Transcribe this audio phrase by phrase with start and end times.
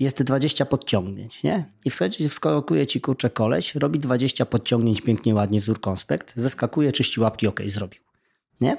[0.00, 1.64] jest 20 podciągnięć, nie?
[1.84, 7.20] I wschodzi, wskakuje ci kurczę koleś, robi 20 podciągnięć pięknie, ładnie, wzór konspekt, zeskakuje, czyści
[7.20, 8.00] łapki, ok, zrobił,
[8.60, 8.76] nie?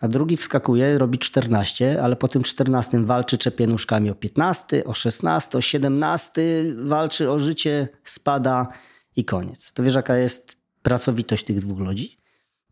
[0.00, 4.94] A drugi wskakuje, robi 14, ale po tym 14 walczy, czepie nóżkami o 15, o
[4.94, 6.42] 16, o 17,
[6.76, 8.68] walczy o życie, spada
[9.16, 9.72] i koniec.
[9.72, 12.18] To wiesz, jaka jest pracowitość tych dwóch ludzi?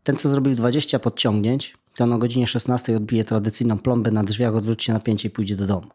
[0.03, 4.85] Ten, co zrobił 20 podciągnięć, to o godzinie 16 odbije tradycyjną plombę na drzwiach, odwróci
[4.85, 5.87] się napięcie i pójdzie do domu.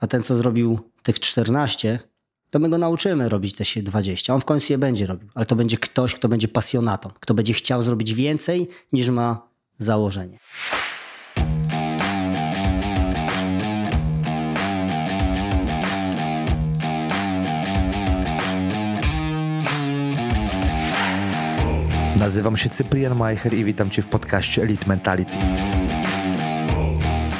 [0.00, 1.98] A ten, co zrobił tych 14,
[2.50, 4.34] to my go nauczymy robić te 20.
[4.34, 7.52] On w końcu je będzie robił, ale to będzie ktoś, kto będzie pasjonatą, kto będzie
[7.52, 10.38] chciał zrobić więcej niż ma założenie.
[22.18, 25.38] Nazywam się Cyprian Majcher i witam Cię w podcaście Elite Mentality.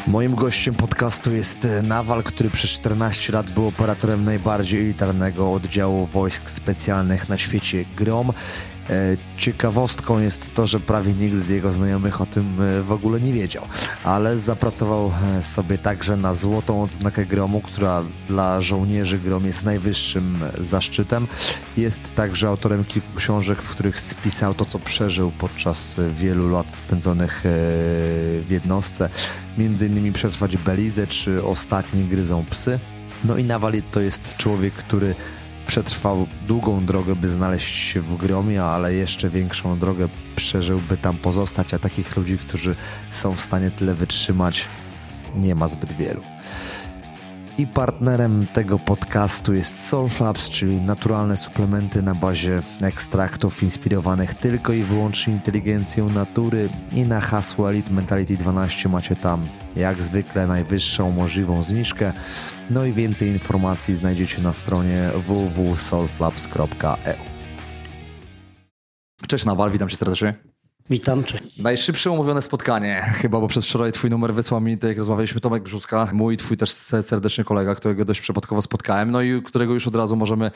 [0.07, 6.07] Moim gościem podcastu jest e, Nawal, który przez 14 lat był operatorem najbardziej elitarnego oddziału
[6.07, 8.33] wojsk specjalnych na świecie GROM
[9.37, 13.33] ciekawostką jest to, że prawie nikt z jego znajomych o tym e, w ogóle nie
[13.33, 13.63] wiedział,
[14.05, 20.39] ale zapracował e, sobie także na złotą odznakę gromu, która dla żołnierzy grom jest najwyższym
[20.61, 21.27] zaszczytem.
[21.77, 27.41] Jest także autorem kilku książek, w których spisał to, co przeżył podczas wielu lat spędzonych
[27.45, 29.09] w jednostce,
[29.59, 32.79] innymi przetrwać Belizę czy Ostatni gryzą psy.
[33.25, 35.15] No i Nawali to jest człowiek, który
[35.67, 41.17] przetrwał długą drogę, by znaleźć się w gromie, ale jeszcze większą drogę przeżył, by tam
[41.17, 42.75] pozostać, a takich ludzi, którzy
[43.11, 44.67] są w stanie tyle wytrzymać,
[45.35, 46.34] nie ma zbyt wielu.
[47.59, 54.83] I partnerem tego podcastu jest Soulflabs, czyli naturalne suplementy na bazie ekstraktów inspirowanych tylko i
[54.83, 56.69] wyłącznie inteligencją natury.
[56.93, 62.13] I na hasło Elite Mentality 12 macie tam jak zwykle najwyższą możliwą zniżkę.
[62.71, 67.15] No i więcej informacji znajdziecie na stronie www.soulflabs.eu.
[69.29, 70.54] Cześć Nawal, witam cię serdecznie.
[70.91, 71.59] Witam, cześć.
[71.59, 75.63] Najszybsze umówione spotkanie, chyba, bo przez wczoraj twój numer wysłał mi, tak jak rozmawialiśmy, Tomek
[75.63, 79.97] Brzuska, mój, twój też serdeczny kolega, którego dość przypadkowo spotkałem, no i którego już od
[79.97, 80.51] razu możemy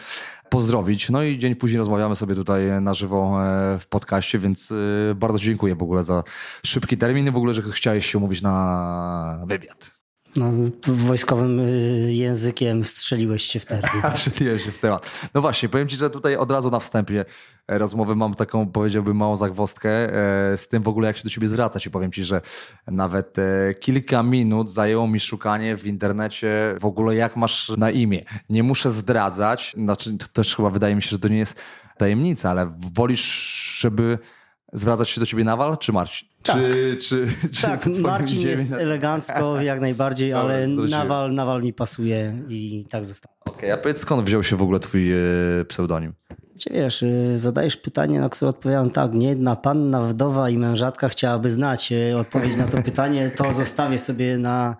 [0.48, 1.10] pozdrowić.
[1.10, 4.72] No i dzień później rozmawiamy sobie tutaj na żywo e, w podcaście, więc
[5.10, 6.22] e, bardzo dziękuję w ogóle za
[6.66, 9.97] szybki termin w ogóle, że chciałeś się umówić na wywiad.
[10.36, 10.52] No,
[10.86, 13.90] wojskowym y, językiem wstrzeliłeś się w temat.
[14.16, 15.10] Wstrzeliłeś się w temat.
[15.34, 17.24] No właśnie, powiem ci, że tutaj od razu na wstępie
[17.68, 21.48] rozmowy mam taką, powiedziałbym, małą zagwostkę e, z tym w ogóle, jak się do ciebie
[21.48, 21.86] zwracać.
[21.86, 22.40] I powiem ci, że
[22.86, 28.24] nawet e, kilka minut zajęło mi szukanie w internecie w ogóle, jak masz na imię.
[28.50, 31.56] Nie muszę zdradzać, znaczy to też chyba wydaje mi się, że to nie jest
[31.98, 34.18] tajemnica, ale wolisz, żeby
[34.72, 36.28] zwracać się do ciebie Nawal czy Marcin?
[36.42, 42.38] Tak, czy, czy, czy tak Marcin jest elegancko jak najbardziej, ale Nawal, Nawal mi pasuje
[42.48, 43.34] i tak zostało.
[43.40, 45.16] Okej, okay, a powiedz skąd wziął się w ogóle twój e,
[45.68, 46.12] pseudonim?
[46.58, 51.08] Cię wiesz, e, zadajesz pytanie, na które odpowiadam tak, nie jedna panna, wdowa i mężatka
[51.08, 54.76] chciałaby znać e, odpowiedź na to pytanie, to zostawię sobie na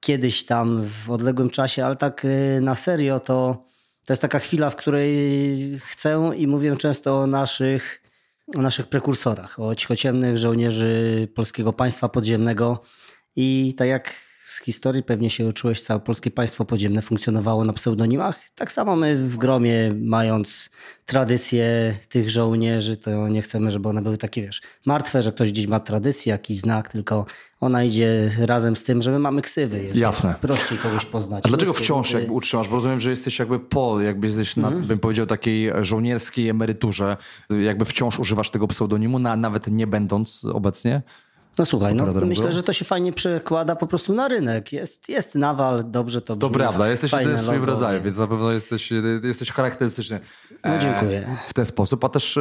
[0.00, 2.26] kiedyś tam w odległym czasie, ale tak
[2.60, 3.64] na serio to,
[4.06, 8.01] to jest taka chwila, w której chcę i mówię często o naszych
[8.56, 12.82] o naszych prekursorach, o cichociemnych żołnierzy polskiego państwa podziemnego.
[13.36, 14.14] I tak jak
[14.52, 18.40] z historii pewnie się uczyłeś, całe polskie państwo podziemne funkcjonowało na pseudonimach.
[18.54, 20.70] Tak samo my w Gromie, mając
[21.06, 25.66] tradycję tych żołnierzy, to nie chcemy, żeby one były takie, wiesz, martwe, że ktoś gdzieś
[25.66, 27.26] ma tradycję, jakiś znak, tylko
[27.60, 29.82] ona idzie razem z tym, że my mamy ksywy.
[29.82, 30.34] Jest Jasne.
[30.40, 31.44] Prościej kogoś poznać.
[31.46, 32.68] A dlaczego wciąż jakby utrzymasz?
[32.68, 34.86] Bo rozumiem, że jesteś jakby po, jakby jesteś na, mhm.
[34.86, 37.16] bym powiedział, takiej żołnierskiej emeryturze.
[37.60, 41.02] Jakby wciąż używasz tego pseudonimu, na, nawet nie będąc obecnie?
[41.58, 44.72] No słuchaj, no, myślę, że to się fajnie przekłada po prostu na rynek.
[44.72, 46.50] Jest, jest nawal, dobrze to brzmi.
[46.50, 48.92] To prawda, jesteś w swoim rodzaju, więc na pewno jesteś,
[49.22, 50.20] jesteś charakterystyczny
[50.64, 51.36] no, dziękuję.
[51.48, 52.04] w ten sposób.
[52.04, 52.40] A też e,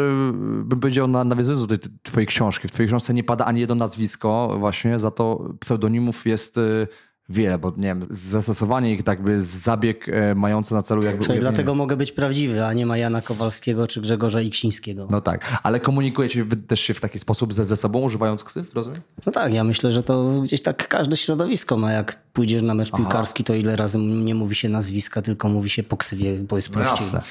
[0.64, 4.56] bym powiedział, nawiązując do tej twojej książki, w twojej książce nie pada ani jedno nazwisko
[4.60, 6.62] właśnie, za to pseudonimów jest e,
[7.30, 11.26] wiele, bo nie wiem, zastosowanie ich tak by zabieg e, mający na celu jakby...
[11.26, 15.08] Czyli dlatego mogę być prawdziwy, a nie ma Jana Kowalskiego czy Grzegorza Iksińskiego.
[15.10, 19.02] No tak, ale komunikujecie też się w taki sposób ze, ze sobą, używając ksyw, rozumiem?
[19.26, 22.90] No tak, ja myślę, że to gdzieś tak każde środowisko ma, jak pójdziesz na mecz
[22.94, 22.98] Aha.
[22.98, 26.70] piłkarski, to ile razy nie mówi się nazwiska, tylko mówi się po ksywie, bo jest
[26.70, 27.06] no prościej.
[27.06, 27.22] Jasne.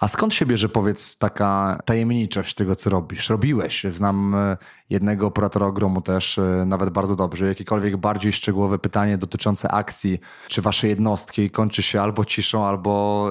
[0.00, 3.28] A skąd się bierze, powiedz, taka tajemniczość tego, co robisz?
[3.28, 3.84] Robiłeś.
[3.90, 4.56] Znam e,
[4.90, 7.46] jednego operatora ogromu też, e, nawet bardzo dobrze.
[7.46, 13.26] Jakiekolwiek bardziej szczegółowe pytanie dotyczące akcji, czy wasze jednostki kończy się albo ciszą, albo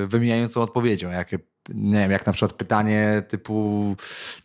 [0.00, 1.10] yy, wymijającą odpowiedzią.
[1.10, 3.96] Jakie nie wiem, jak na przykład pytanie typu,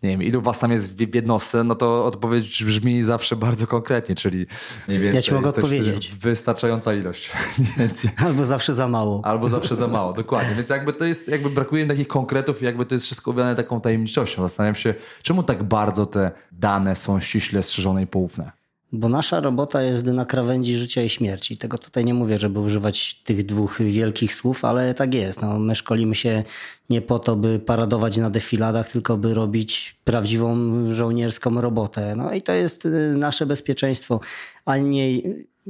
[0.04, 4.16] nie wiem, ilu was tam jest w jednostce, no to odpowiedź brzmi zawsze bardzo konkretnie,
[4.16, 4.46] czyli
[4.88, 6.12] mniej więcej ja ci mogę odpowiedzieć.
[6.16, 7.32] wystarczająca ilość.
[8.26, 9.22] Albo zawsze za mało.
[9.24, 10.56] Albo zawsze za mało, dokładnie.
[10.56, 13.56] Więc jakby to jest, jakby brakuje mi takich konkretów i jakby to jest wszystko owiane
[13.56, 14.44] taką tajemniczością.
[14.44, 18.65] Zastanawiam się, czemu tak bardzo te dane są ściśle strzeżone i poufne?
[18.96, 21.58] Bo nasza robota jest na krawędzi życia i śmierci.
[21.58, 25.42] Tego tutaj nie mówię, żeby używać tych dwóch wielkich słów, ale tak jest.
[25.42, 26.44] No, my szkolimy się
[26.90, 30.58] nie po to, by paradować na defiladach, tylko by robić prawdziwą
[30.94, 32.16] żołnierską robotę.
[32.16, 34.20] No i to jest y, nasze bezpieczeństwo,
[34.66, 35.22] a nie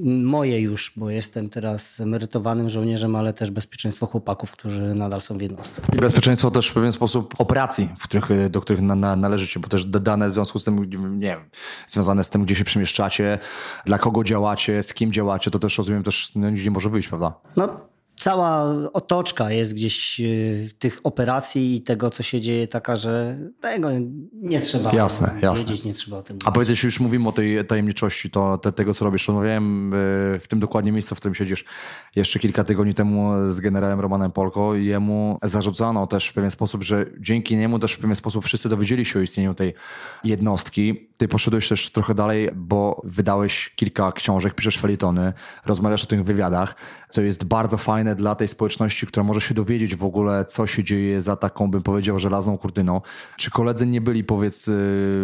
[0.04, 5.42] moje już, bo jestem teraz emerytowanym żołnierzem, ale też bezpieczeństwo chłopaków, którzy nadal są w
[5.42, 5.82] jednostce.
[5.94, 9.68] I bezpieczeństwo też w pewien sposób operacji, w których, do których na, na, należycie, bo
[9.68, 10.90] też dane w związku z tym,
[11.20, 11.50] nie wiem,
[11.88, 13.40] związane z tym, gdzie się przemieszczacie,
[13.86, 17.34] dla kogo działacie, z kim działacie, to też rozumiem, też no, nie może wyjść, prawda?
[17.58, 23.38] No cała otoczka jest gdzieś y, tych operacji i tego, co się dzieje, taka, że
[23.60, 23.90] tego
[24.34, 25.66] nie trzeba jasne, jasne.
[25.66, 28.72] wiedzieć, nie trzeba o tym A powiedz, jeśli już mówimy o tej tajemniczości, to te,
[28.72, 31.66] tego, co robisz, rozmawiałem y, w tym dokładnie miejscu, w którym siedzisz
[32.16, 36.84] jeszcze kilka tygodni temu z generałem Romanem Polko i jemu zarzucano też w pewien sposób,
[36.84, 39.74] że dzięki niemu też w pewien sposób wszyscy dowiedzieli się o istnieniu tej
[40.24, 41.10] jednostki.
[41.18, 45.34] Ty poszedłeś też trochę dalej, bo wydałeś kilka książek, piszesz felietony,
[45.66, 46.76] rozmawiasz o tych wywiadach,
[47.10, 50.84] co jest bardzo fajne dla tej społeczności, która może się dowiedzieć w ogóle, co się
[50.84, 53.02] dzieje za taką, bym powiedział, żelazną kurtyną.
[53.38, 54.72] Czy koledzy nie byli, powiedz, y,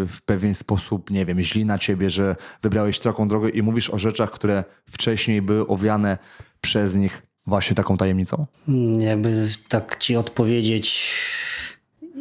[0.07, 3.97] w pewien sposób, nie wiem, źli na ciebie, że wybrałeś taką drogę i mówisz o
[3.97, 6.17] rzeczach, które wcześniej były owiane
[6.61, 8.45] przez nich właśnie taką tajemnicą?
[8.65, 11.15] Hmm, jakby tak ci odpowiedzieć.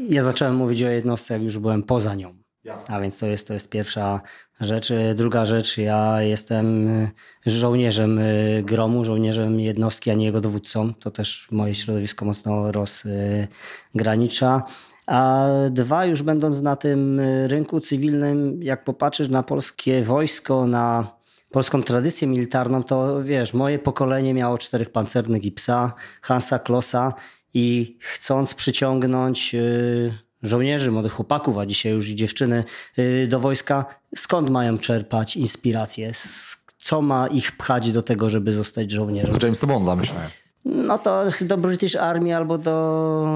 [0.08, 2.39] Ja zacząłem mówić o jednostce, jak już byłem poza nią.
[2.88, 4.20] A więc to jest, to jest pierwsza
[4.60, 4.92] rzecz.
[5.14, 6.88] Druga rzecz, ja jestem
[7.46, 10.94] żołnierzem y, gromu, żołnierzem jednostki, a nie jego dowódcą.
[10.94, 14.62] To też moje środowisko mocno rozgranicza.
[15.06, 21.16] A dwa, już będąc na tym rynku cywilnym, jak popatrzysz na polskie wojsko, na
[21.50, 27.14] polską tradycję militarną, to wiesz, moje pokolenie miało czterech pancernych i psa, Hansa Klossa
[27.54, 32.64] i chcąc przyciągnąć y, żołnierzy, młodych chłopaków, a dzisiaj już i dziewczyny
[32.98, 33.84] y, do wojska,
[34.16, 36.12] skąd mają czerpać inspirację?
[36.78, 39.40] Co ma ich pchać do tego, żeby zostać żołnierzem?
[39.40, 40.30] Z Jamesa Bonda myślałem.
[40.64, 43.26] No to do British Army albo do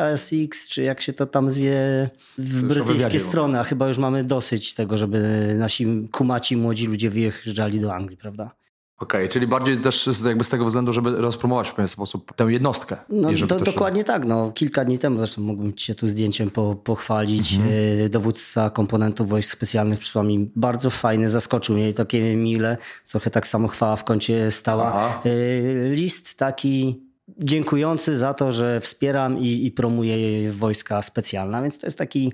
[0.00, 4.74] ASX, czy jak się to tam zwie w brytyjskie strony, a chyba już mamy dosyć
[4.74, 8.50] tego, żeby nasi kumaci, młodzi ludzie wyjeżdżali do Anglii, prawda?
[9.00, 12.44] Okej, okay, czyli bardziej też jakby z tego względu, żeby rozpromować w pewien sposób tę
[12.44, 12.96] jednostkę.
[13.08, 14.24] No to, dokładnie tak.
[14.24, 17.72] No, kilka dni temu, zresztą mógłbym ci się tu zdjęciem po, pochwalić, mhm.
[18.04, 22.76] E, dowódca komponentów wojsk specjalnych przysłał mi bardzo fajny, zaskoczył mnie takie mile,
[23.10, 24.86] trochę tak samo chwała w kącie stała.
[24.86, 25.22] Aha.
[25.24, 27.02] E, list taki
[27.38, 32.32] dziękujący za to, że wspieram i, i promuję wojska specjalne, więc to jest taki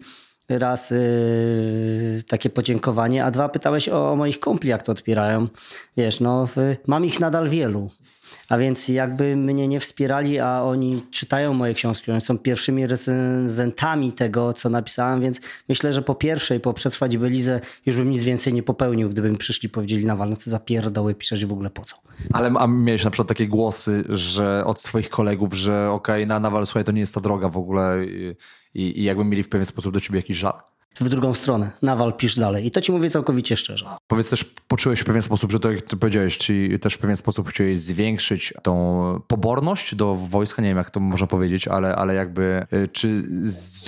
[0.48, 5.48] raz yy, takie podziękowanie, a dwa pytałeś o, o, moich kumpli, jak to odpierają.
[5.96, 6.48] Wiesz, no
[6.86, 7.90] mam ich nadal wielu.
[8.48, 14.12] A więc jakby mnie nie wspierali, a oni czytają moje książki, oni są pierwszymi recenzentami
[14.12, 18.52] tego, co napisałem, więc myślę, że po pierwszej, po przetrwać Belizę już bym nic więcej
[18.52, 21.96] nie popełnił, gdybym przyszli powiedzieli na walce za pierdoły piszesz i w ogóle po co.
[22.32, 26.40] Ale a miałeś na przykład takie głosy, że od swoich kolegów, że okej, okay, na
[26.40, 28.04] Nawal, słuchaj, to nie jest ta droga w ogóle
[28.74, 31.70] i, i jakby mieli w pewien sposób do ciebie jakiś żal w drugą stronę.
[31.82, 32.66] Nawal, pisz dalej.
[32.66, 33.86] I to ci mówię całkowicie szczerze.
[34.06, 37.16] Powiedz też, poczułeś w pewien sposób, że to jak ty powiedziałeś, czyli też w pewien
[37.16, 42.14] sposób chciałeś zwiększyć tą poborność do wojska, nie wiem jak to można powiedzieć, ale, ale
[42.14, 43.22] jakby y, czy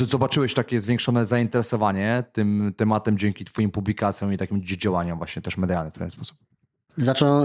[0.07, 5.91] zobaczyłeś takie zwiększone zainteresowanie tym tematem dzięki twoim publikacjom i takim działaniom właśnie też medialnym
[5.91, 6.37] w pewien sposób?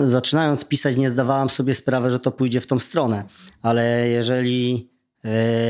[0.06, 3.24] zaczynając pisać, nie zdawałam sobie sprawy, że to pójdzie w tą stronę,
[3.62, 4.91] ale jeżeli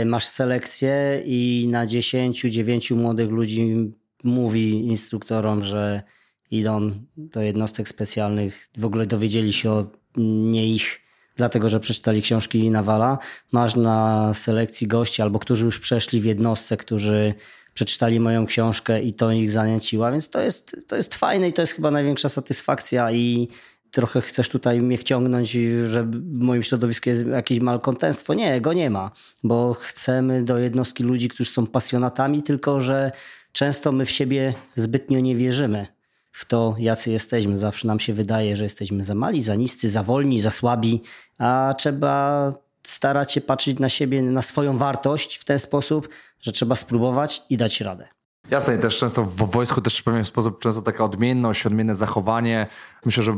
[0.05, 3.93] masz selekcję i na 10-9 młodych ludzi
[4.23, 6.03] mówi instruktorom, że
[6.51, 9.85] idą do jednostek specjalnych, w ogóle dowiedzieli się o
[10.17, 11.01] nie ich,
[11.35, 13.17] dlatego że przeczytali książki Nawala.
[13.51, 17.33] Masz na selekcji gości albo którzy już przeszli w jednostce, którzy
[17.73, 21.61] przeczytali moją książkę i to ich zanieciła, więc to jest, to jest fajne i to
[21.61, 23.47] jest chyba największa satysfakcja i
[23.91, 25.51] trochę chcesz tutaj mnie wciągnąć,
[25.87, 28.33] że w moim środowisku jest jakieś malkontentstwo.
[28.33, 29.11] Nie, go nie ma,
[29.43, 33.11] bo chcemy do jednostki ludzi, którzy są pasjonatami, tylko że
[33.51, 35.87] często my w siebie zbytnio nie wierzymy
[36.31, 37.57] w to, jacy jesteśmy.
[37.57, 41.01] Zawsze nam się wydaje, że jesteśmy za mali, za niscy, za wolni, za słabi,
[41.37, 46.09] a trzeba starać się patrzeć na siebie, na swoją wartość w ten sposób,
[46.41, 48.07] że trzeba spróbować i dać radę.
[48.49, 52.67] Jasne, i też często w wojsku też w pewien sposób często taka odmienność, odmienne zachowanie,
[53.05, 53.33] myślę, że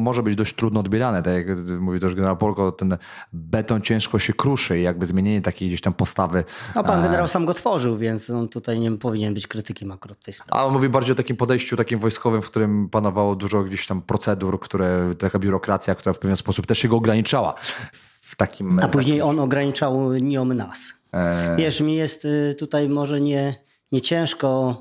[0.00, 1.22] może być dość trudno odbierane.
[1.22, 2.96] Tak jak mówi też generał Polko, ten
[3.32, 6.44] beton ciężko się kruszy i jakby zmienienie takiej gdzieś tam postawy.
[6.74, 10.34] No pan generał sam go tworzył, więc on tutaj nie powinien być krytykiem akurat tej
[10.34, 10.52] sprawy.
[10.52, 14.02] A on mówi bardziej o takim podejściu takim wojskowym, w którym panowało dużo gdzieś tam
[14.02, 17.54] procedur, które, taka biurokracja, która w pewien sposób też się go ograniczała.
[18.20, 20.94] W takim A później on ograniczał niom nas.
[21.12, 21.56] Eee.
[21.56, 24.76] Wiesz, mi jest y, tutaj może nie nie ciężko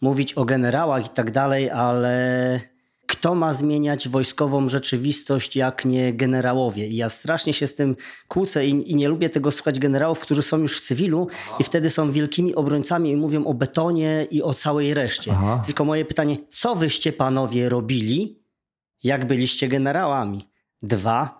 [0.00, 2.60] mówić o generałach i tak dalej, ale
[3.06, 6.86] kto ma zmieniać wojskową rzeczywistość, jak nie generałowie?
[6.86, 7.96] I ja strasznie się z tym
[8.28, 11.90] kłócę i, i nie lubię tego słuchać generałów, którzy są już w cywilu i wtedy
[11.90, 15.32] są wielkimi obrońcami i mówią o betonie i o całej reszcie.
[15.34, 15.62] Aha.
[15.66, 18.42] Tylko moje pytanie, co wyście panowie robili,
[19.02, 20.48] jak byliście generałami?
[20.82, 21.39] Dwa,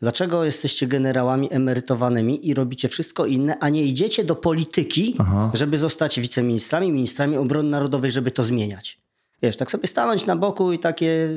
[0.00, 5.50] Dlaczego jesteście generałami emerytowanymi i robicie wszystko inne, a nie idziecie do polityki, Aha.
[5.54, 9.00] żeby zostać wiceministrami, ministrami obrony narodowej, żeby to zmieniać?
[9.42, 11.28] Wiesz, tak sobie stanąć na boku i takie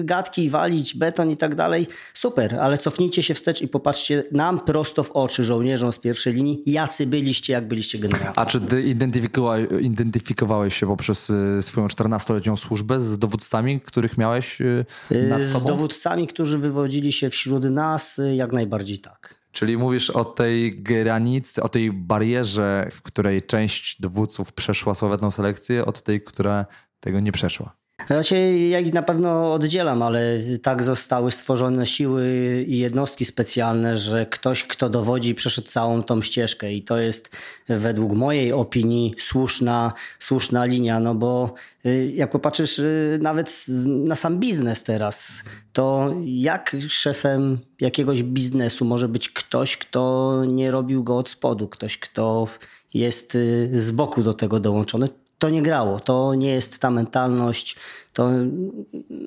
[0.00, 5.02] gadki walić, beton i tak dalej, super, ale cofnijcie się wstecz i popatrzcie nam prosto
[5.04, 8.36] w oczy, żołnierzom z pierwszej linii, jacy byliście, jak byliście generałami.
[8.36, 14.60] A czy ty identyfikowałeś, identyfikowałeś się poprzez y, swoją 14-letnią służbę z dowódcami, których miałeś
[14.60, 15.66] y, nad sobą?
[15.66, 19.34] Z dowódcami, którzy wywodzili się wśród nas, y, jak najbardziej tak.
[19.52, 25.84] Czyli mówisz o tej granicy, o tej barierze, w której część dowódców przeszła sławetną selekcję,
[25.84, 26.66] od tej, która
[27.02, 27.76] tego nie przeszła.
[28.06, 28.36] Znaczy,
[28.70, 32.24] ja ich na pewno oddzielam, ale tak zostały stworzone siły
[32.68, 36.72] i jednostki specjalne, że ktoś, kto dowodzi, przeszedł całą tą ścieżkę.
[36.72, 37.36] I to jest
[37.68, 41.54] według mojej opinii słuszna, słuszna linia, no bo
[41.86, 45.42] y, jak popatrzysz y, nawet na sam biznes teraz,
[45.72, 51.98] to jak szefem jakiegoś biznesu może być ktoś, kto nie robił go od spodu, ktoś,
[51.98, 52.46] kto
[52.94, 55.08] jest y, z boku do tego dołączony
[55.42, 56.00] to nie grało.
[56.00, 57.76] To nie jest ta mentalność.
[58.12, 58.30] To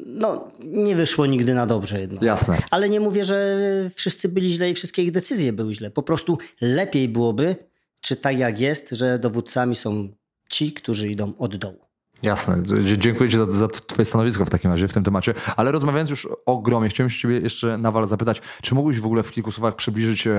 [0.06, 2.20] no, nie wyszło nigdy na dobrze jedno.
[2.24, 2.58] Jasne.
[2.72, 3.58] Ale nie mówię, że
[3.96, 5.92] wszyscy byli źle i wszystkie ich decyzje były źle.
[5.92, 7.56] Po prostu lepiej byłoby,
[8.02, 10.10] czy tak jak jest, że dowódcami są
[10.50, 11.80] ci, którzy idą od dołu.
[12.24, 12.64] Jasne.
[12.98, 15.34] Dziękuję Ci za, za Twoje stanowisko w takim razie w tym temacie.
[15.56, 19.24] Ale rozmawiając już o gromie, chciałem się Ciebie jeszcze Nawal zapytać, czy mógłbyś w ogóle
[19.24, 20.32] w kilku słowach przybliżyć e,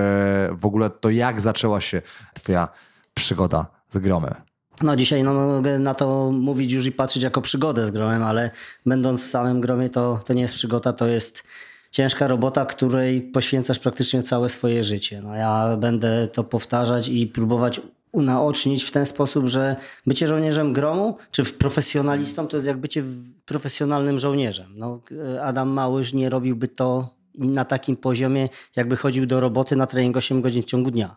[0.51, 2.01] w ogóle to, jak zaczęła się
[2.33, 2.67] Twoja
[3.13, 4.33] przygoda z gromem?
[4.81, 8.51] No dzisiaj no, mogę na to mówić już i patrzeć jako przygodę z gromem, ale
[8.85, 11.43] będąc w samym gromie to, to nie jest przygoda, to jest
[11.91, 15.21] ciężka robota, której poświęcasz praktycznie całe swoje życie.
[15.21, 17.81] No ja będę to powtarzać i próbować
[18.11, 19.75] unaocznić w ten sposób, że
[20.07, 23.03] bycie żołnierzem gromu, czy profesjonalistą, to jest jak bycie
[23.45, 24.73] profesjonalnym żołnierzem.
[24.75, 24.99] No,
[25.41, 30.41] Adam Małysz nie robiłby to na takim poziomie, jakby chodził do roboty na trening 8
[30.41, 31.15] godzin w ciągu dnia.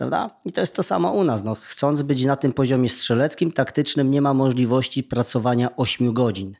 [0.00, 0.30] Prawda?
[0.44, 1.44] I to jest to samo u nas.
[1.44, 6.56] No, chcąc być na tym poziomie strzeleckim, taktycznym, nie ma możliwości pracowania 8 godzin.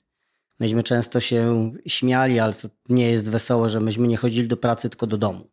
[0.59, 2.53] Myśmy często się śmiali, ale
[2.89, 5.51] nie jest wesołe, że myśmy nie chodzili do pracy, tylko do domu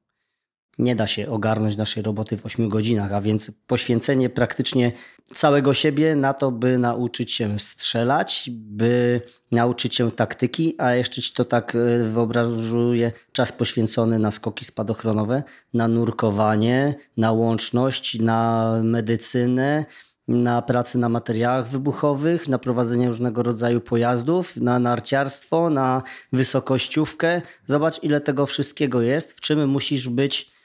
[0.80, 4.92] nie da się ogarnąć naszej roboty w 8 godzinach, a więc poświęcenie praktycznie
[5.34, 11.34] całego siebie na to, by nauczyć się strzelać, by nauczyć się taktyki, a jeszcze ci
[11.34, 15.44] to tak e, wyobrażuję czas poświęcony na skoki spadochronowe,
[15.74, 19.86] na nurkowanie, na łączność, na medycynę,
[20.28, 26.04] na pracę na materiałach wybuchowych, na prowadzenie różnego rodzaju pojazdów, na narciarstwo, na
[26.34, 27.42] wysokościówkę.
[27.66, 30.57] Zobacz, ile tego wszystkiego jest, w czym musisz być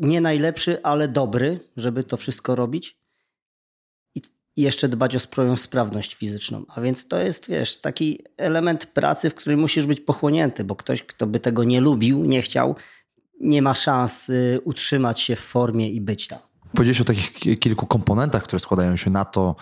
[0.00, 2.96] nie najlepszy, ale dobry, żeby to wszystko robić.
[4.14, 4.22] I
[4.56, 6.64] jeszcze dbać o swoją sprawność fizyczną.
[6.68, 11.02] A więc to jest, wiesz, taki element pracy, w którym musisz być pochłonięty, bo ktoś,
[11.02, 12.76] kto by tego nie lubił, nie chciał,
[13.40, 14.30] nie ma szans
[14.64, 16.38] utrzymać się w formie i być tam.
[16.74, 19.56] Powiedziałeś o takich kilku komponentach, które składają się na to,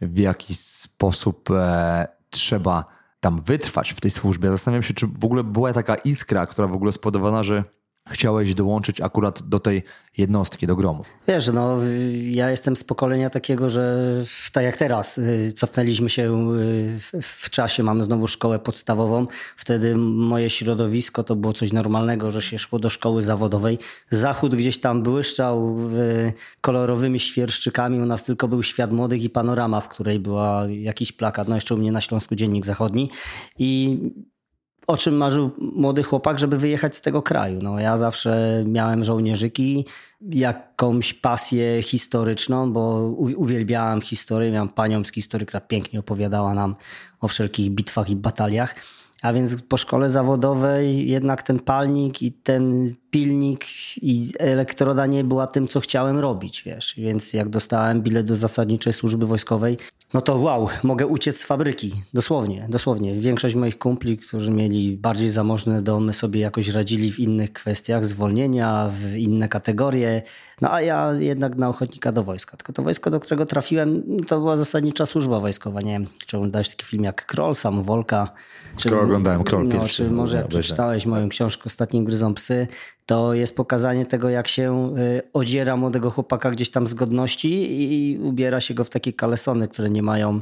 [0.00, 2.84] w jaki sposób e, trzeba
[3.20, 4.50] tam wytrwać w tej służbie.
[4.50, 7.64] Zastanawiam się, czy w ogóle była taka iskra, która w ogóle spowodowana, że
[8.10, 9.82] chciałeś dołączyć akurat do tej
[10.18, 11.04] jednostki, do gromu?
[11.28, 11.78] Wiesz, no
[12.30, 16.52] ja jestem z pokolenia takiego, że tak jak teraz, y, cofnęliśmy się
[17.14, 19.26] y, w czasie, mamy znowu szkołę podstawową.
[19.56, 23.78] Wtedy moje środowisko to było coś normalnego, że się szło do szkoły zawodowej.
[24.10, 28.00] Zachód gdzieś tam błyszczał y, kolorowymi świerszczykami.
[28.00, 31.48] U nas tylko był świat młodych i panorama, w której była jakiś plakat.
[31.48, 33.10] No jeszcze u mnie na Śląsku Dziennik Zachodni.
[33.58, 33.98] I
[34.86, 37.60] o czym marzył młody chłopak, żeby wyjechać z tego kraju.
[37.62, 39.84] No, ja zawsze miałem żołnierzyki,
[40.20, 44.50] jakąś pasję historyczną, bo uwielbiałem historię.
[44.50, 46.74] Miałem panią z historii, która pięknie opowiadała nam
[47.20, 48.74] o wszelkich bitwach i bataliach.
[49.22, 53.66] A więc po szkole zawodowej jednak ten palnik i ten pilnik
[54.02, 56.94] i elektroda nie była tym, co chciałem robić, wiesz.
[56.98, 59.78] Więc jak dostałem bilet do zasadniczej służby wojskowej,
[60.14, 61.92] no to wow, mogę uciec z fabryki.
[62.14, 63.14] Dosłownie, dosłownie.
[63.14, 68.90] Większość moich kumpli, którzy mieli bardziej zamożne domy, sobie jakoś radzili w innych kwestiach, zwolnienia,
[68.90, 70.22] w inne kategorie.
[70.60, 72.56] No a ja jednak na ochotnika do wojska.
[72.56, 75.80] Tylko to wojsko, do którego trafiłem, to była zasadnicza służba wojskowa.
[75.80, 78.32] Nie wiem, czy oglądałeś taki film jak Kroll, Sam Wolka.
[78.76, 82.66] Czy, Kroll oglądałem, Kroll no, Czy może jak przeczytałeś moją książkę Ostatnim gryzą psy,
[83.06, 88.18] to jest pokazanie tego, jak się y, odziera młodego chłopaka gdzieś tam z godności i
[88.18, 90.40] ubiera się go w takie kalesony, które nie mają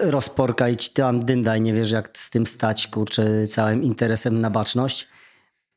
[0.00, 4.50] rozporka i ci tam dyndaj, nie wiesz jak z tym stać, kurczę, całym interesem na
[4.50, 5.08] baczność.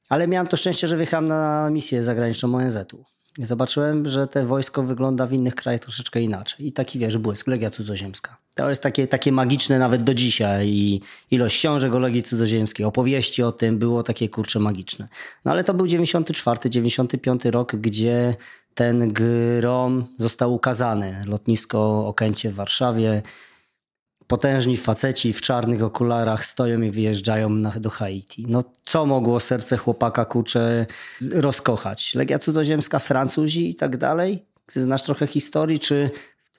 [0.09, 3.03] Ale miałem to szczęście, że wyjechałem na misję zagraniczną ONZ-u.
[3.39, 6.67] Zobaczyłem, że te wojsko wygląda w innych krajach troszeczkę inaczej.
[6.67, 8.37] I taki, wiesz, błysk, Legia Cudzoziemska.
[8.55, 10.67] To jest takie, takie magiczne nawet do dzisiaj.
[10.67, 15.07] I ilość książek o Legii Cudzoziemskiej, opowieści o tym było takie, kurcze, magiczne.
[15.45, 18.35] No ale to był 94, 95 rok, gdzie
[18.75, 21.21] ten grom został ukazany.
[21.27, 23.21] Lotnisko Okęcie w Warszawie,
[24.27, 28.45] potężni faceci w czarnych okularach stoją i wyjeżdżają na, do Haiti.
[28.47, 30.85] No co mogło serce chłopaka kucze
[31.31, 32.15] rozkochać?
[32.15, 34.45] Legia cudzoziemska, Francuzi i tak dalej?
[34.71, 36.09] Znasz trochę historii, czy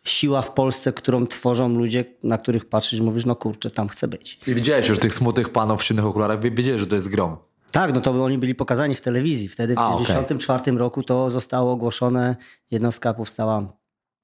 [0.05, 4.41] siła w Polsce, którą tworzą ludzie, na których patrzysz mówisz, no kurczę, tam chcę być.
[4.47, 7.37] I widziałeś już tych smutnych panów w ciemnych okularach, wiedziałeś, że to jest grom.
[7.73, 9.49] Tak, no to oni byli pokazani w telewizji.
[9.49, 10.79] Wtedy w 1994 okay.
[10.79, 12.37] roku to zostało ogłoszone,
[12.71, 13.73] jednostka powstała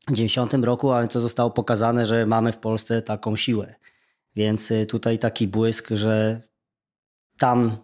[0.09, 3.75] 90 roku, ale to zostało pokazane, że mamy w Polsce taką siłę.
[4.37, 6.41] Więc y, tutaj taki błysk, że
[7.39, 7.77] tam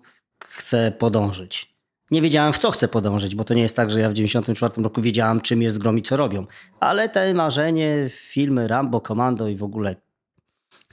[0.48, 1.76] chcę podążyć.
[2.10, 4.82] Nie wiedziałem, w co chcę podążyć, bo to nie jest tak, że ja w 94
[4.82, 6.46] roku wiedziałem, czym jest grom i co robią.
[6.80, 9.96] Ale te marzenie, filmy Rambo, Commando i w ogóle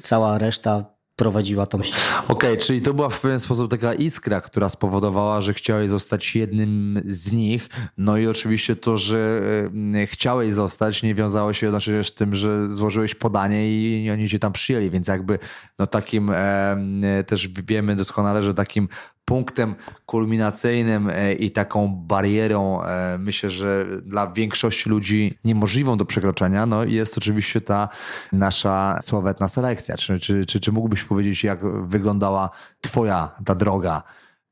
[0.03, 2.17] cała reszta prowadziła tą ścieżkę.
[2.27, 6.35] Okej, okay, czyli to była w pewien sposób taka iskra, która spowodowała, że chciałeś zostać
[6.35, 7.69] jednym z nich.
[7.97, 9.41] No i oczywiście to, że
[9.95, 14.39] e, chciałeś zostać, nie wiązało się jednocześnie z tym, że złożyłeś podanie i oni cię
[14.39, 15.39] tam przyjęli, więc jakby
[15.79, 18.87] no takim e, też wiemy doskonale, że takim
[19.25, 19.75] punktem
[20.05, 26.83] kulminacyjnym e, i taką barierą, e, myślę, że dla większości ludzi niemożliwą do przekroczenia, no
[26.83, 27.89] jest oczywiście ta
[28.31, 29.97] nasza sławetna selekcja.
[29.97, 32.49] Czy, czy, czy, czy mógłbyś powiedzieć, jak wyglądała
[32.81, 34.03] twoja ta droga?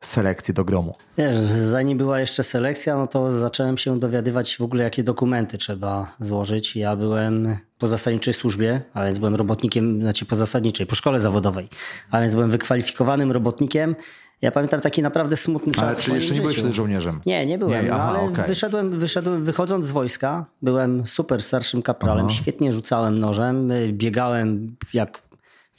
[0.02, 0.96] Selekcji do gromu?
[1.18, 6.16] Wiesz, zanim była jeszcze selekcja, no to zacząłem się dowiadywać w ogóle, jakie dokumenty trzeba
[6.20, 6.76] złożyć.
[6.76, 11.70] Ja byłem po zasadniczej służbie, a więc byłem robotnikiem, znaczy po zasadniczej, po szkole zawodowej,
[12.12, 13.96] a więc byłem wykwalifikowanym robotnikiem
[14.42, 15.84] ja pamiętam taki naprawdę smutny czas.
[15.84, 17.22] Ale czy jeszcze nie byłeś wtedy żołnierzem?
[17.26, 18.48] Nie, nie byłem, nie, aha, no, ale okay.
[18.48, 22.36] wyszedłem, wyszedłem, wychodząc z wojska, byłem super starszym kapralem, aha.
[22.36, 25.22] świetnie rzucałem nożem, biegałem jak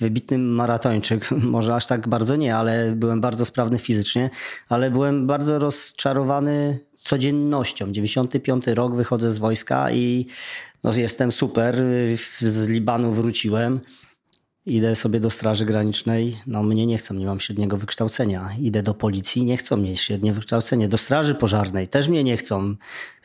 [0.00, 4.30] wybitny maratończyk, może aż tak bardzo nie, ale byłem bardzo sprawny fizycznie,
[4.68, 7.92] ale byłem bardzo rozczarowany codziennością.
[7.92, 10.26] 95 rok wychodzę z wojska i
[10.84, 11.76] no, jestem super,
[12.40, 13.80] z Libanu wróciłem
[14.66, 18.50] Idę sobie do Straży Granicznej, no mnie nie chcą, nie mam średniego wykształcenia.
[18.58, 20.88] Idę do policji, nie chcą mieć średnie wykształcenie.
[20.88, 22.74] Do Straży Pożarnej też mnie nie chcą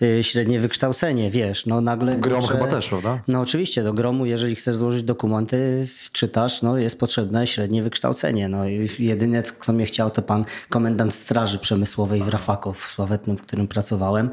[0.02, 2.16] yy, średnie wykształcenie, wiesz, no nagle...
[2.16, 3.20] Grom chyba też, prawda?
[3.28, 8.50] No oczywiście, do Gromu, jeżeli chcesz złożyć dokumenty, czytasz, no jest potrzebne średnie wykształcenie.
[8.50, 13.42] No i jedyne, kto mnie chciał, to pan komendant Straży Przemysłowej w Rafakow, sławetnym, w
[13.42, 14.30] którym pracowałem.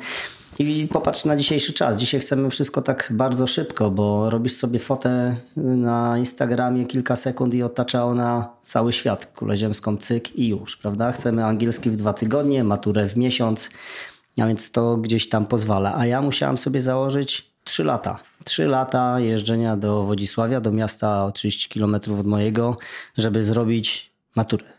[0.59, 1.99] I popatrz na dzisiejszy czas.
[1.99, 7.62] Dzisiaj chcemy wszystko tak bardzo szybko, bo robisz sobie fotę na Instagramie kilka sekund i
[7.62, 9.27] otacza ona cały świat.
[9.27, 11.12] Kulę ziemską, cyk i już, prawda?
[11.12, 13.71] Chcemy angielski w dwa tygodnie, maturę w miesiąc,
[14.40, 15.95] a więc to gdzieś tam pozwala.
[15.97, 18.19] A ja musiałam sobie założyć trzy lata.
[18.45, 22.79] Trzy lata jeżdżenia do Wodzisławia, do miasta o 30 km od mojego,
[23.17, 24.74] żeby zrobić maturę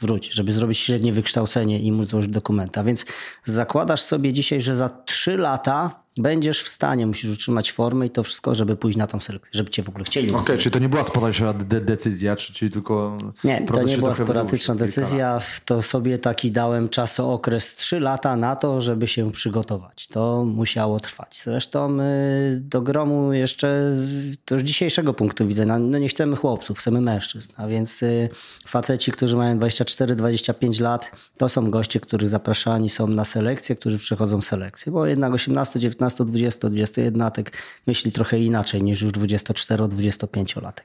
[0.00, 2.84] wróć, żeby zrobić średnie wykształcenie i móc złożyć dokumenta.
[2.84, 3.04] Więc
[3.44, 8.22] zakładasz sobie dzisiaj, że za trzy lata będziesz w stanie, musisz utrzymać formę i to
[8.22, 10.28] wszystko, żeby pójść na tą selekcję, żeby cię w ogóle chcieli.
[10.28, 13.16] Okej, okay, czyli to nie była sporadyczna de decyzja, czy, czyli tylko...
[13.44, 18.80] Nie, to nie była sporadyczna decyzja, to sobie taki dałem okres trzy lata na to,
[18.80, 20.08] żeby się przygotować.
[20.08, 21.42] To musiało trwać.
[21.44, 23.96] Zresztą y, do gromu jeszcze,
[24.44, 28.28] to już dzisiejszego punktu widzę, no, no nie chcemy chłopców, chcemy mężczyzn, a więc y,
[28.66, 34.42] faceci, którzy mają 24-25 lat, to są goście, których zapraszani są na selekcję, którzy przechodzą
[34.42, 37.52] selekcję, bo jednak 18-19 19, 20, 21-latek
[37.86, 40.84] myśli trochę inaczej niż już 24-25-latek.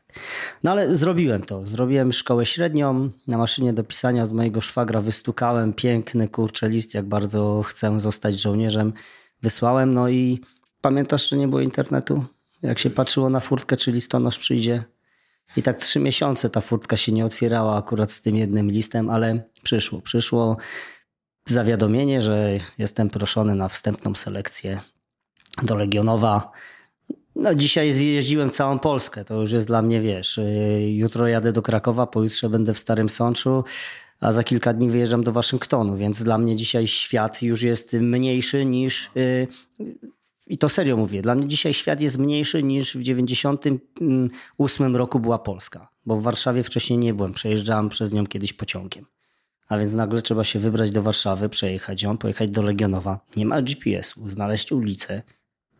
[0.64, 1.68] No ale zrobiłem to.
[1.68, 3.10] Zrobiłem szkołę średnią.
[3.28, 8.42] Na maszynie do pisania z mojego szwagra wystukałem piękny kurczę list, jak bardzo chcę zostać
[8.42, 8.94] żołnierzem.
[9.42, 10.42] Wysłałem, no i
[10.82, 12.26] pamiętasz, że nie było internetu?
[12.62, 14.84] Jak się patrzyło na furtkę, czy listonosz przyjdzie,
[15.58, 19.44] i tak trzy miesiące ta furtka się nie otwierała akurat z tym jednym listem, ale
[19.64, 20.02] przyszło.
[20.02, 20.58] Przyszło
[21.48, 24.82] zawiadomienie, że jestem proszony na wstępną selekcję
[25.64, 26.52] do Legionowa.
[27.36, 31.62] No dzisiaj zjeździłem całą Polskę, to już jest dla mnie, wiesz, y, jutro jadę do
[31.62, 33.64] Krakowa, pojutrze będę w Starym Sączu,
[34.20, 38.66] a za kilka dni wyjeżdżam do Waszyngtonu, więc dla mnie dzisiaj świat już jest mniejszy
[38.66, 39.48] niż y,
[40.48, 45.40] i to serio mówię, dla mnie dzisiaj świat jest mniejszy niż w 98 roku była
[45.40, 49.06] Polska, bo w Warszawie wcześniej nie byłem, przejeżdżałem przez nią kiedyś pociągiem.
[49.70, 53.20] A więc nagle trzeba się wybrać do Warszawy, przejechać ją, pojechać do Legionowa.
[53.36, 55.24] Nie ma GPS-u, znaleźć ulicę,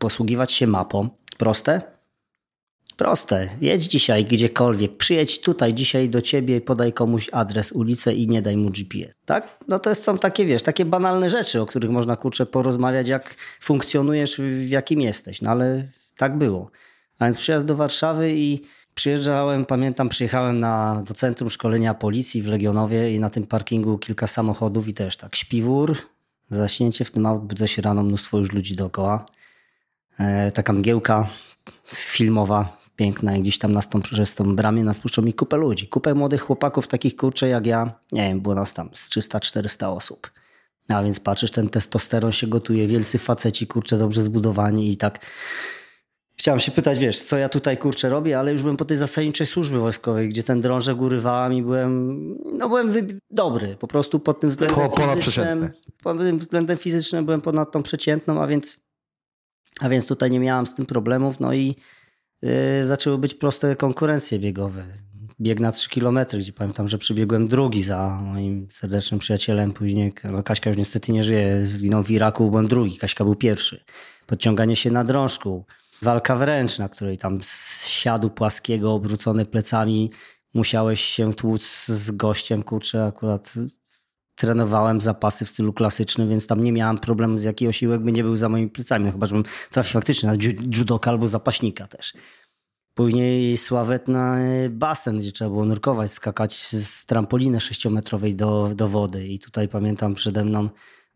[0.02, 1.08] posługiwać się mapą.
[1.38, 1.80] Proste?
[2.96, 3.48] Proste.
[3.60, 8.56] Jedź dzisiaj gdziekolwiek, przyjedź tutaj dzisiaj do ciebie, podaj komuś adres, ulicę i nie daj
[8.56, 9.14] mu GPS.
[9.24, 9.58] Tak?
[9.68, 14.36] No to są takie, wiesz, takie banalne rzeczy, o których można kurczę porozmawiać, jak funkcjonujesz,
[14.40, 15.42] w jakim jesteś.
[15.42, 16.70] No ale tak było.
[17.18, 18.60] A więc przyjazd do Warszawy i
[18.94, 24.26] przyjeżdżałem, pamiętam, przyjechałem na, do centrum szkolenia policji w Legionowie i na tym parkingu kilka
[24.26, 25.96] samochodów i też tak śpiwór,
[26.50, 29.26] zaśnięcie w tym aut, budzę się rano, mnóstwo już ludzi dookoła.
[30.20, 31.28] E, taka mgiełka
[31.86, 35.88] filmowa, piękna, gdzieś tam nas tą, przez tą bramie nas puszczą mi kupę ludzi.
[35.88, 40.30] Kupę młodych chłopaków, takich kurczę jak ja, nie wiem, było nas tam z 300-400 osób.
[40.88, 45.26] A więc patrzysz, ten testosteron się gotuje, wielcy faceci, kurczę, dobrze zbudowani i tak...
[46.36, 49.46] Chciałem się pytać, wiesz, co ja tutaj kurczę robię, ale już byłem po tej zasadniczej
[49.46, 52.18] służbie wojskowej, gdzie ten drążek urywałem i byłem,
[52.58, 52.92] no byłem
[53.30, 55.70] dobry, po prostu pod tym względem po, fizycznym.
[56.02, 58.80] Pod tym względem fizycznym byłem ponad tą przeciętną, a więc,
[59.80, 61.76] a więc tutaj nie miałem z tym problemów, no i
[62.44, 64.84] Y, zaczęły być proste konkurencje biegowe.
[65.40, 69.72] Bieg na 3 km, gdzie pamiętam, że przybiegłem drugi za moim serdecznym przyjacielem.
[69.72, 73.84] Później no Kaśka już niestety nie żyje, zginął w Iraku, byłem drugi, Kaśka był pierwszy.
[74.26, 75.64] Podciąganie się na drążku,
[76.02, 80.10] walka wręcz, na której tam z siadu płaskiego, obrócony plecami,
[80.54, 83.54] musiałeś się tłuc z gościem, kurczę, akurat
[84.42, 88.22] trenowałem zapasy w stylu klasycznym, więc tam nie miałem problemu z jaki osiłek by nie
[88.22, 89.04] był za moimi plecami.
[89.04, 90.34] No chyba, żebym trafił faktycznie na
[90.78, 92.12] judoka albo zapaśnika też.
[92.94, 99.28] Później sławetny basen, gdzie trzeba było nurkować, skakać z trampoliny sześciometrowej do, do wody.
[99.28, 100.68] I tutaj pamiętam przede mną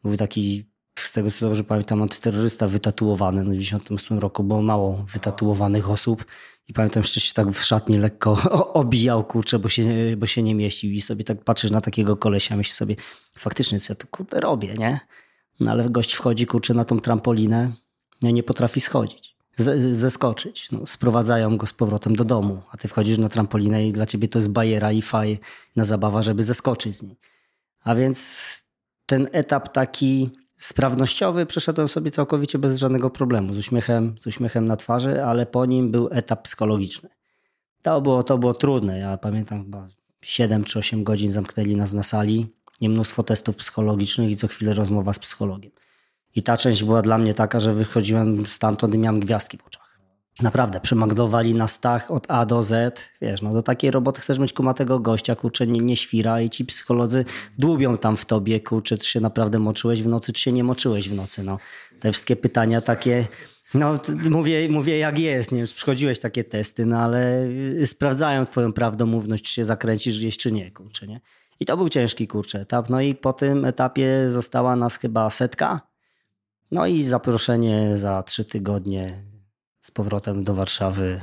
[0.04, 0.64] był taki,
[0.98, 3.44] z tego co dobrze pamiętam, antyterrorysta wytatuowany.
[3.44, 6.24] No w 1998 roku było mało wytatuowanych osób.
[6.68, 8.38] I pamiętam, że się tak w szatni lekko
[8.82, 9.84] obijał, kurczę, bo się,
[10.16, 10.90] bo się nie mieścił.
[10.90, 12.96] I sobie tak patrzysz na takiego kolesia, myślisz sobie,
[13.38, 15.00] faktycznie co ja tu kurde robię, nie?
[15.60, 17.72] No ale gość wchodzi, kurczę, na tą trampolinę,
[18.22, 19.36] no, nie potrafi schodzić,
[19.92, 20.72] zeskoczyć.
[20.72, 24.28] No, sprowadzają go z powrotem do domu, a ty wchodzisz na trampolinę i dla ciebie
[24.28, 25.38] to jest bajera i faj
[25.76, 27.16] na zabawa, żeby zeskoczyć z niej.
[27.84, 28.66] A więc
[29.06, 34.76] ten etap taki sprawnościowy przeszedłem sobie całkowicie bez żadnego problemu, z uśmiechem, z uśmiechem na
[34.76, 37.08] twarzy, ale po nim był etap psychologiczny.
[37.82, 38.98] To było, to było trudne.
[38.98, 39.88] Ja pamiętam chyba
[40.20, 42.46] 7 czy 8 godzin zamknęli nas na sali
[42.80, 45.72] i mnóstwo testów psychologicznych i co chwilę rozmowa z psychologiem.
[46.36, 49.85] I ta część była dla mnie taka, że wychodziłem stamtąd i miałem gwiazdki w oczach.
[50.42, 53.02] Naprawdę, przemagnowali na stach od A do Z.
[53.20, 56.64] Wiesz, no do takiej roboty chcesz mieć kumatego gościa, kurczę, nie, nie świra i ci
[56.64, 57.24] psycholodzy
[57.58, 61.08] dłubią tam w tobie, kurczę, czy się naprawdę moczyłeś w nocy, czy się nie moczyłeś
[61.08, 61.58] w nocy, no.
[62.00, 63.26] Te wszystkie pytania takie,
[63.74, 67.48] no mówię, mówię jak jest, nie przychodziłeś takie testy, no ale
[67.84, 71.20] sprawdzają twoją prawdomówność, czy się zakręcisz gdzieś, czy nie, kurczę, nie.
[71.60, 72.90] I to był ciężki, kurczę, etap.
[72.90, 75.80] No i po tym etapie została nas chyba setka.
[76.70, 79.22] No i zaproszenie za trzy tygodnie
[79.86, 81.20] z powrotem do Warszawy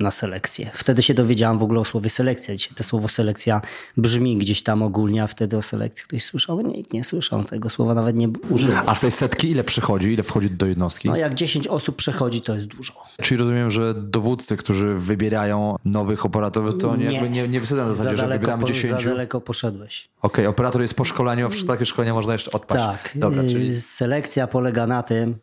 [0.00, 0.70] na selekcję.
[0.74, 2.56] Wtedy się dowiedziałam w ogóle o słowie selekcja.
[2.56, 3.60] Dzisiaj to słowo selekcja
[3.96, 6.60] brzmi gdzieś tam ogólnie, a wtedy o selekcji ktoś słyszał?
[6.60, 8.72] Nikt nie słyszał tego słowa, nawet nie użył.
[8.86, 10.12] A z tej setki ile przychodzi?
[10.12, 11.08] Ile wchodzi do jednostki?
[11.08, 12.92] No jak 10 osób przechodzi, to jest dużo.
[13.22, 17.94] Czyli rozumiem, że dowódcy, którzy wybierają nowych operatorów, to nie, nie, nie, nie wysadza na
[17.94, 19.02] zasadzie, za że wybieramy 10.
[19.02, 20.08] Za daleko poszedłeś.
[20.22, 22.84] Okej, okay, operator jest po szkoleniu, a takie szkolenia można jeszcze odpaść.
[22.84, 23.12] Tak.
[23.14, 23.80] Dobra, czyli...
[23.80, 25.38] Selekcja polega na tym,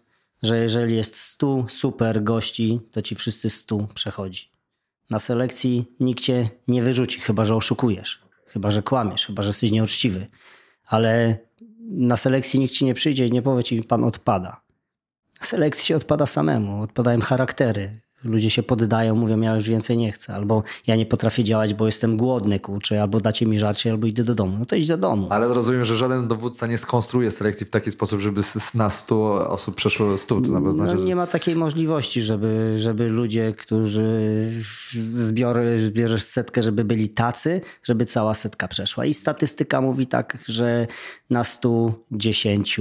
[0.46, 4.50] że jeżeli jest 100 super gości, to ci wszyscy 100 przechodzi.
[5.10, 9.72] Na selekcji nikt cię nie wyrzuci, chyba że oszukujesz, chyba że kłamiesz, chyba że jesteś
[9.72, 10.28] nieuczciwy.
[10.86, 11.38] Ale
[11.80, 14.62] na selekcji nikt ci nie przyjdzie i nie powie ci, pan odpada.
[15.42, 20.12] Na selekcji się odpada samemu, odpadają charaktery, ludzie się poddają, mówią, ja już więcej nie
[20.12, 24.08] chcę, albo ja nie potrafię działać, bo jestem głodny, kurczę, albo dacie mi żarcie, albo
[24.08, 24.58] idę do domu.
[24.60, 25.28] No to idź do domu.
[25.30, 28.42] Ale rozumiem, że żaden dowódca nie skonstruuje selekcji w taki sposób, żeby
[28.74, 30.42] na 100 osób przeszło 100.
[30.42, 34.50] To no, znaczy, nie ma takiej możliwości, żeby, żeby ludzie, którzy
[35.16, 39.06] zbiory, bierzesz setkę, żeby byli tacy, żeby cała setka przeszła.
[39.06, 40.88] I statystyka mówi tak, że
[41.30, 42.80] na 110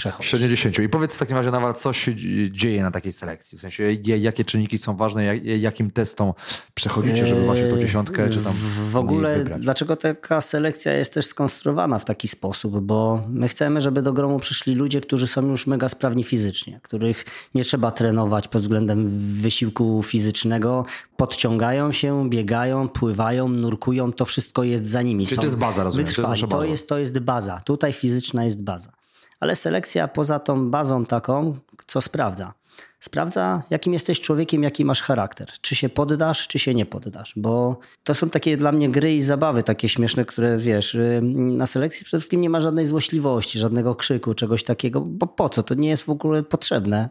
[0.00, 0.28] przechodzi.
[0.28, 0.78] Średnio 10.
[0.78, 2.14] I powiedz w takim razie, Nawal, co się
[2.50, 3.58] dzieje na takiej selekcji?
[3.58, 6.32] W sensie, jakie czynniki są ważne, jakim testom
[6.74, 8.52] przechodzicie, żeby właśnie tą dziesiątkę czy tam
[8.90, 12.80] W ogóle, dlaczego taka selekcja jest też skonstruowana w taki sposób?
[12.80, 17.24] Bo my chcemy, żeby do gromu przyszli ludzie, którzy są już mega sprawni fizycznie, których
[17.54, 20.84] nie trzeba trenować pod względem wysiłku fizycznego,
[21.16, 25.26] podciągają się, biegają, pływają, nurkują, to wszystko jest za nimi.
[25.26, 26.06] Czyli to jest baza, rozumiem?
[26.06, 26.48] Wytrwali.
[26.48, 27.60] To, jest, to jest baza.
[27.64, 28.99] Tutaj fizyczna jest baza
[29.40, 32.54] ale selekcja poza tą bazą taką, co sprawdza?
[33.00, 35.48] Sprawdza, jakim jesteś człowiekiem, jaki masz charakter.
[35.60, 37.32] Czy się poddasz, czy się nie poddasz.
[37.36, 41.66] Bo to są takie dla mnie gry i zabawy takie śmieszne, które wiesz, y, na
[41.66, 45.62] selekcji przede wszystkim nie ma żadnej złośliwości, żadnego krzyku, czegoś takiego, bo po co?
[45.62, 47.08] To nie jest w ogóle potrzebne.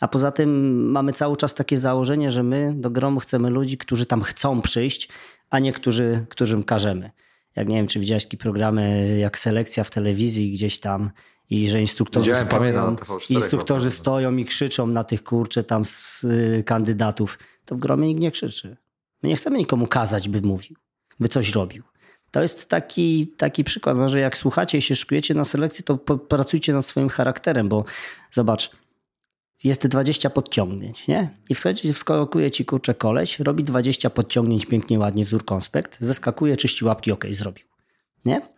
[0.00, 4.06] A poza tym mamy cały czas takie założenie, że my do gromu chcemy ludzi, którzy
[4.06, 5.08] tam chcą przyjść,
[5.50, 7.10] a nie którzy, którym każemy.
[7.56, 11.10] Jak nie wiem, czy widziałeś takie programy jak selekcja w telewizji gdzieś tam
[11.52, 12.96] i że instruktorzy, stoją,
[13.28, 18.20] instruktorzy stoją i krzyczą na tych kurcze tam z y, kandydatów, to w gromie nikt
[18.20, 18.76] nie krzyczy.
[19.22, 20.76] My nie chcemy nikomu kazać, by mówił,
[21.20, 21.82] by coś robił.
[22.30, 26.72] To jest taki, taki przykład, że jak słuchacie i się szykujecie na selekcję, to pracujcie
[26.72, 27.84] nad swoim charakterem, bo
[28.30, 28.70] zobacz,
[29.64, 31.30] jest 20 podciągnięć, nie?
[31.50, 36.84] I wschodzi, wskakuje ci kurczę koleś, robi 20 podciągnięć pięknie, ładnie, wzór konspekt, zeskakuje, czyści
[36.84, 37.64] łapki, ok, zrobił.
[38.24, 38.51] Nie?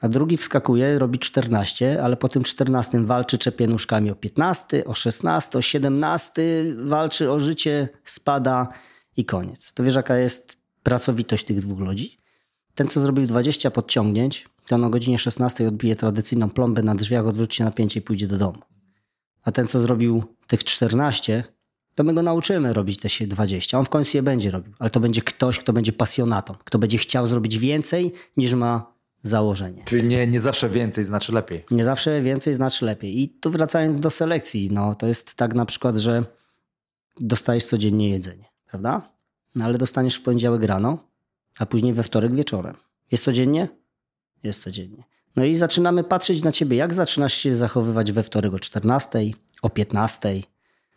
[0.00, 4.94] A drugi wskakuje, robi 14, ale po tym 14 walczy czepie nóżkami o 15, o
[4.94, 6.42] 16, o 17,
[6.76, 8.68] walczy o życie, spada
[9.16, 9.72] i koniec.
[9.72, 12.18] To wiesz, jaka jest pracowitość tych dwóch ludzi?
[12.74, 17.26] Ten, co zrobił 20 podciągnięć, to on o godzinie 16 odbije tradycyjną plombę na drzwiach,
[17.26, 18.58] odwróci napięcie i pójdzie do domu.
[19.44, 21.44] A ten, co zrobił tych 14,
[21.94, 23.78] to my go nauczymy robić te 20.
[23.78, 26.98] On w końcu je będzie robił, ale to będzie ktoś, kto będzie pasjonatą, kto będzie
[26.98, 29.82] chciał zrobić więcej niż ma założenie.
[29.84, 31.64] Czyli nie, nie zawsze więcej znaczy lepiej.
[31.70, 33.20] Nie zawsze więcej znaczy lepiej.
[33.20, 36.24] I tu wracając do selekcji, no to jest tak na przykład, że
[37.20, 39.10] dostajesz codziennie jedzenie, prawda?
[39.54, 40.98] No ale dostaniesz w poniedziałek rano,
[41.58, 42.76] a później we wtorek wieczorem.
[43.12, 43.68] Jest codziennie?
[44.42, 45.04] Jest codziennie.
[45.36, 49.18] No i zaczynamy patrzeć na ciebie, jak zaczynasz się zachowywać we wtorek o 14,
[49.62, 50.42] o 15,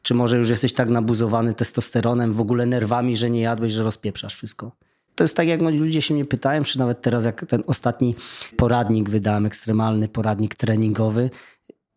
[0.02, 4.36] czy może już jesteś tak nabuzowany testosteronem, w ogóle nerwami, że nie jadłeś, że rozpieprzasz
[4.36, 4.72] wszystko.
[5.16, 8.16] To jest tak, jak ludzie się mnie pytają, czy nawet teraz, jak ten ostatni
[8.58, 11.30] poradnik wydałem, ekstremalny poradnik treningowy,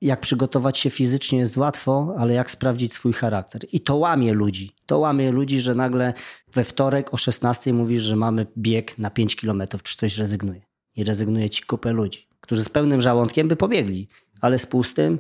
[0.01, 3.63] jak przygotować się fizycznie jest łatwo, ale jak sprawdzić swój charakter.
[3.73, 4.73] I to łamie ludzi.
[4.87, 6.15] To łamie ludzi, że nagle
[6.53, 10.63] we wtorek o 16 mówisz, że mamy bieg na 5 km, czy coś rezygnuje.
[10.97, 14.09] I rezygnuje ci kupę ludzi, którzy z pełnym żołądkiem by pobiegli,
[14.41, 15.19] ale z pustym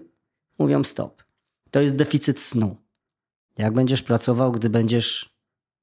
[0.58, 1.24] mówią stop.
[1.70, 2.76] To jest deficyt snu.
[3.58, 5.34] Jak będziesz pracował, gdy będziesz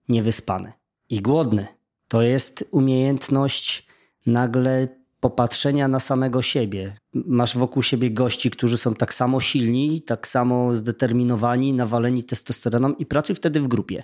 [0.09, 0.73] niewyspany
[1.09, 1.67] i głodny,
[2.11, 3.87] to jest umiejętność
[4.25, 4.87] nagle
[5.19, 6.97] popatrzenia na samego siebie.
[7.13, 13.05] Masz wokół siebie gości, którzy są tak samo silni, tak samo zdeterminowani, nawaleni testosteroną i
[13.05, 14.03] pracuj wtedy w grupie.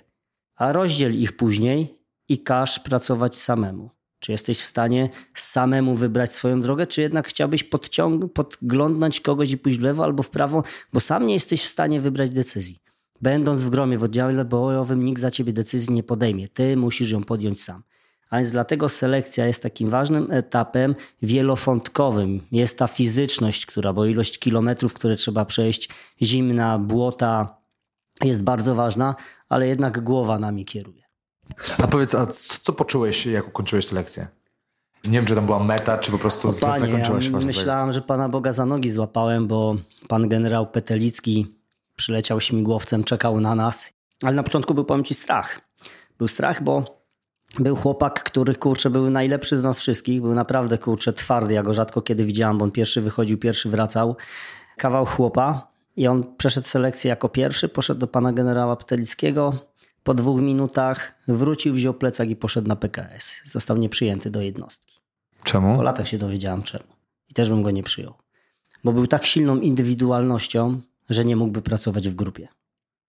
[0.56, 3.90] A rozdziel ich później i każ pracować samemu.
[4.18, 9.58] Czy jesteś w stanie samemu wybrać swoją drogę, czy jednak chciałbyś podciąg- podglądnąć kogoś i
[9.58, 12.78] pójść w lewo albo w prawo, bo sam nie jesteś w stanie wybrać decyzji.
[13.22, 16.48] Będąc w gromie w oddziale bojowym, nikt za ciebie decyzji nie podejmie.
[16.48, 17.82] Ty musisz ją podjąć sam.
[18.30, 22.40] A więc dlatego selekcja jest takim ważnym etapem wielofątkowym.
[22.52, 25.88] Jest ta fizyczność, która, bo ilość kilometrów, które trzeba przejść,
[26.22, 27.58] zimna, błota,
[28.24, 29.14] jest bardzo ważna,
[29.48, 31.02] ale jednak głowa nami kieruje.
[31.78, 34.26] A powiedz, a co, co poczułeś, jak ukończyłeś selekcję?
[35.04, 38.02] Nie wiem, czy tam była meta, czy po prostu o panie, zakończyłeś ja Myślałem, że
[38.02, 39.76] Pana Boga za nogi złapałem, bo
[40.08, 41.46] pan generał Petelicki
[41.96, 43.92] przyleciał śmigłowcem, czekał na nas.
[44.22, 45.60] Ale na początku był, powiem Ci, strach.
[46.18, 46.98] Był strach, bo
[47.58, 50.20] był chłopak, który kurczę był najlepszy z nas wszystkich.
[50.20, 51.54] Był naprawdę kurczę twardy.
[51.54, 54.16] Ja go rzadko kiedy widziałam, bo on pierwszy wychodził, pierwszy wracał.
[54.76, 59.58] Kawał chłopa i on przeszedł selekcję jako pierwszy, poszedł do pana generała Ptelickiego.
[60.02, 63.42] Po dwóch minutach wrócił, wziął plecak i poszedł na PKS.
[63.44, 64.98] Został nieprzyjęty do jednostki.
[65.44, 65.76] Czemu?
[65.76, 66.84] Po latach się dowiedziałam czemu.
[67.30, 68.14] I też bym go nie przyjął.
[68.84, 70.80] Bo był tak silną indywidualnością,
[71.10, 72.48] że nie mógłby pracować w grupie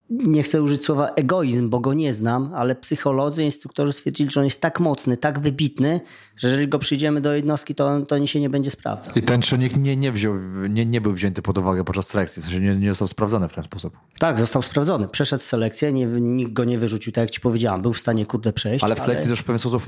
[0.09, 4.45] nie chcę użyć słowa egoizm, bo go nie znam, ale psycholodzy, instruktorzy stwierdzili, że on
[4.45, 6.01] jest tak mocny, tak wybitny,
[6.37, 9.15] że jeżeli go przyjdziemy do jednostki, to, on, to się nie będzie sprawdzał.
[9.15, 10.35] I ten czynnik nie, nie, wziął,
[10.69, 13.53] nie, nie był wzięty pod uwagę podczas selekcji, w sensie nie, nie został sprawdzony w
[13.53, 13.97] ten sposób.
[14.19, 15.07] Tak, został sprawdzony.
[15.07, 17.81] Przeszedł selekcję, nie, nikt go nie wyrzucił, tak jak ci powiedziałam.
[17.81, 18.83] Był w stanie kurde przejść.
[18.83, 19.35] Ale w selekcji ale...
[19.35, 19.83] też w pewien sposób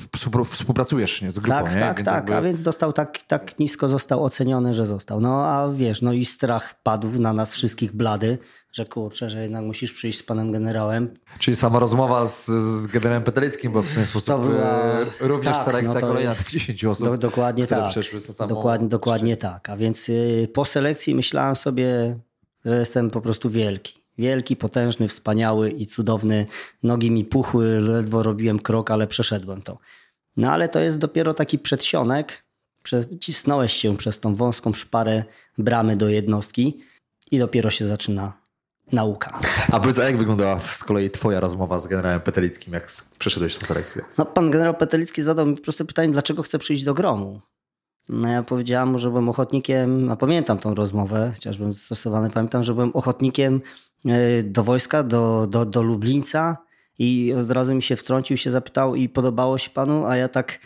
[0.47, 1.81] współpracujesz nie, z grupą, tak, nie?
[1.81, 2.35] Tak, więc tak, jakby...
[2.35, 5.21] a więc dostał tak, tak nisko został oceniony, że został.
[5.21, 8.37] No a wiesz, no i strach padł na nas wszystkich blady,
[8.71, 11.13] że kurczę, że jednak musisz przyjść z panem generałem.
[11.39, 15.57] Czyli sama rozmowa z, z generałem Petelickim, bo w ten sposób To była- e, również
[15.57, 17.89] tak, selekcja no kolejna z 10 osób, Do, dokładnie które tak.
[17.89, 19.69] przeszły za samo Dokładnie, dokładnie tak.
[19.69, 22.19] A więc y, po selekcji myślałem sobie,
[22.65, 24.01] że jestem po prostu wielki.
[24.17, 26.45] Wielki, potężny, wspaniały i cudowny.
[26.83, 29.77] Nogi mi puchły, ledwo robiłem krok, ale przeszedłem to.
[30.37, 32.43] No ale to jest dopiero taki przedsionek.
[33.19, 35.23] Cisnąłeś się przez tą wąską szparę
[35.57, 36.79] bramy do jednostki
[37.31, 38.40] i dopiero się zaczyna
[38.93, 39.39] nauka.
[39.71, 43.65] A powiedz, a jak wyglądała z kolei twoja rozmowa z generałem Petelickim, jak przeszedłeś tę
[43.65, 44.01] selekcję?
[44.17, 47.41] No, pan generał Petelicki zadał mi proste pytanie, dlaczego chcę przyjść do gromu.
[48.09, 52.63] No ja powiedziałam mu, że byłem ochotnikiem, a pamiętam tą rozmowę, chociaż byłem zestresowany, pamiętam,
[52.63, 53.61] że byłem ochotnikiem
[54.05, 56.57] e, do wojska, do, do, do Lublińca
[56.99, 60.59] i od razu mi się wtrącił, się zapytał i podobało się panu, a ja tak,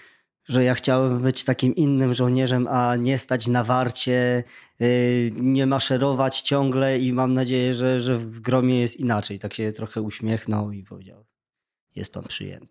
[0.48, 4.44] że ja chciałem być takim innym żołnierzem, a nie stać na warcie,
[4.82, 4.86] e,
[5.32, 9.40] nie maszerować ciągle i mam nadzieję, że, że w gromie jest inaczej.
[9.40, 11.26] Tak się trochę uśmiechnął i powiedział,
[11.96, 12.68] jest pan przyjęty.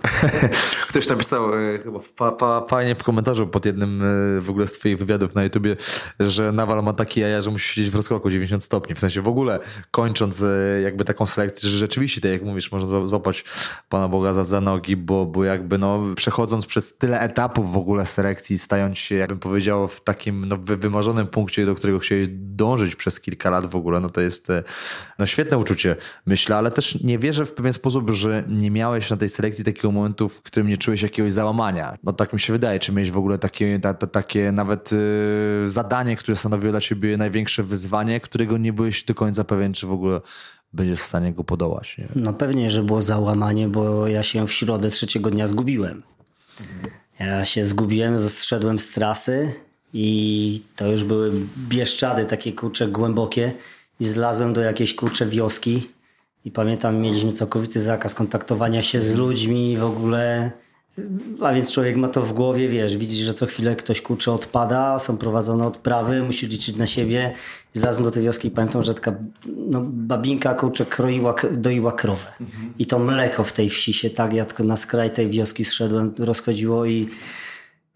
[0.88, 4.72] Ktoś napisał e, chyba fa, fa, fajnie w komentarzu pod jednym e, w ogóle z
[4.72, 5.76] twoich wywiadów na YouTubie,
[6.20, 8.94] że Nawal ma takie jaja, że musi siedzieć w rozkroku 90 stopni.
[8.94, 9.58] W sensie w ogóle
[9.90, 13.44] kończąc e, jakby taką selekcję, że rzeczywiście, tak jak mówisz, można zła- złapać
[13.88, 18.06] Pana Boga za, za nogi, bo, bo jakby no przechodząc przez tyle etapów w ogóle
[18.06, 22.96] selekcji, stając się, jakbym powiedział, w takim no, wy- wymarzonym punkcie, do którego chciałeś dążyć
[22.96, 24.48] przez kilka lat w ogóle, no to jest
[25.18, 29.18] no, świetne uczucie, myślę, ale też nie wierzę w pewien sposób, że nie miałeś na
[29.18, 31.98] tej selekcji takiego momentu, w którym nie czułeś jakiegoś załamania.
[32.02, 32.80] No tak mi się wydaje.
[32.80, 37.16] Czy miałeś w ogóle takie, ta, ta, takie nawet y, zadanie, które stanowiło dla ciebie
[37.16, 40.20] największe wyzwanie, którego nie byłeś do końca pewien, czy w ogóle
[40.72, 41.98] będziesz w stanie go podołać?
[41.98, 42.08] Nie?
[42.16, 46.02] No pewnie, że było załamanie, bo ja się w środę trzeciego dnia zgubiłem.
[47.20, 49.52] Ja się zgubiłem, zeszedłem z trasy
[49.92, 51.32] i to już były
[51.68, 53.52] bieszczady takie kurcze głębokie
[54.00, 55.88] i zlazłem do jakiejś kurcze wioski
[56.44, 60.50] i pamiętam mieliśmy całkowity zakaz kontaktowania się z ludźmi w ogóle.
[61.40, 64.98] A więc człowiek ma to w głowie, wiesz, widzi, że co chwilę ktoś kurczę odpada,
[64.98, 67.32] są prowadzone odprawy, musi liczyć na siebie.
[67.72, 69.14] Zlazłem do tej wioski i pamiętam, że taka
[69.46, 72.26] no, babinka kurczę kroiła, doiła krowę.
[72.78, 76.14] I to mleko w tej wsi się tak, ja tylko na skraj tej wioski zszedłem,
[76.18, 77.08] rozchodziło i,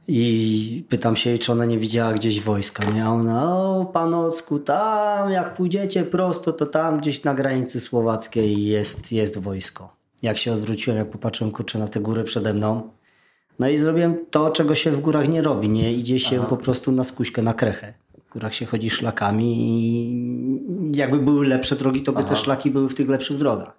[0.08, 2.90] i pytam się jej, czy ona nie widziała gdzieś wojska.
[2.90, 3.04] Nie?
[3.04, 9.12] A ona, o panocku, tam jak pójdziecie prosto, to tam gdzieś na granicy słowackiej jest,
[9.12, 9.96] jest wojsko.
[10.22, 12.90] Jak się odwróciłem, jak popatrzyłem kurczę na tę górę przede mną,
[13.58, 15.68] no i zrobiłem to, czego się w górach nie robi.
[15.68, 17.94] Nie idzie się po prostu na skuśkę, na krechę.
[18.28, 22.88] W górach się chodzi szlakami i jakby były lepsze drogi, to by te szlaki były
[22.88, 23.78] w tych lepszych drogach.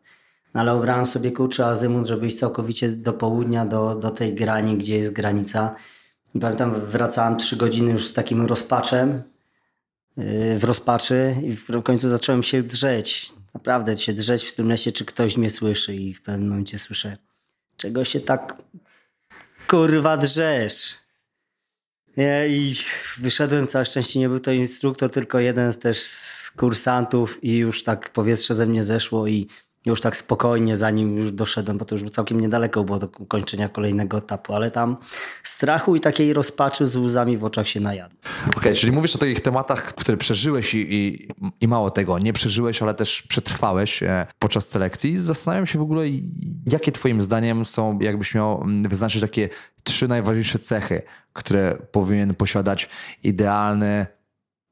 [0.54, 4.78] No ale obrałem sobie kurczę azymut, żeby iść całkowicie do południa, do, do tej grani,
[4.78, 5.76] gdzie jest granica.
[6.36, 9.22] I pamiętam, wracałem trzy godziny już z takim rozpaczem,
[10.18, 13.34] yy, w rozpaczy i w końcu zacząłem się drzeć.
[13.54, 17.18] Naprawdę się drzeć w tym lesie, czy ktoś mnie słyszy i w pewnym momencie słyszę,
[17.78, 18.58] czego się tak
[19.68, 20.96] kurwa drzesz.
[22.18, 22.76] Nie, I
[23.18, 27.84] wyszedłem, całe szczęście nie był to instruktor, tylko jeden z też z kursantów i już
[27.84, 29.48] tak powietrze ze mnie zeszło i
[29.86, 34.18] już tak spokojnie, zanim już doszedłem, bo to już całkiem niedaleko było do kończenia kolejnego
[34.18, 34.98] etapu, ale tam
[35.44, 38.16] strachu i takiej rozpaczy z łzami w oczach się najadł.
[38.58, 41.28] Okej, czyli mówisz o takich tematach, które przeżyłeś i, i,
[41.62, 45.18] i mało tego, nie przeżyłeś, ale też przetrwałeś e, podczas selekcji.
[45.18, 46.04] Zastanawiam się w ogóle,
[46.66, 49.50] jakie twoim zdaniem są, jakbyś miał wyznaczyć takie
[49.84, 51.02] trzy najważniejsze cechy,
[51.34, 52.90] które powinien posiadać
[53.24, 54.06] idealny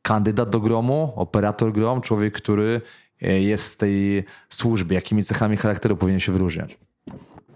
[0.02, 2.82] kandydat do gromu, operator grom, człowiek, który
[3.22, 4.96] jest w tej służbie.
[4.96, 6.78] Jakimi cechami charakteru powinien się wyróżniać?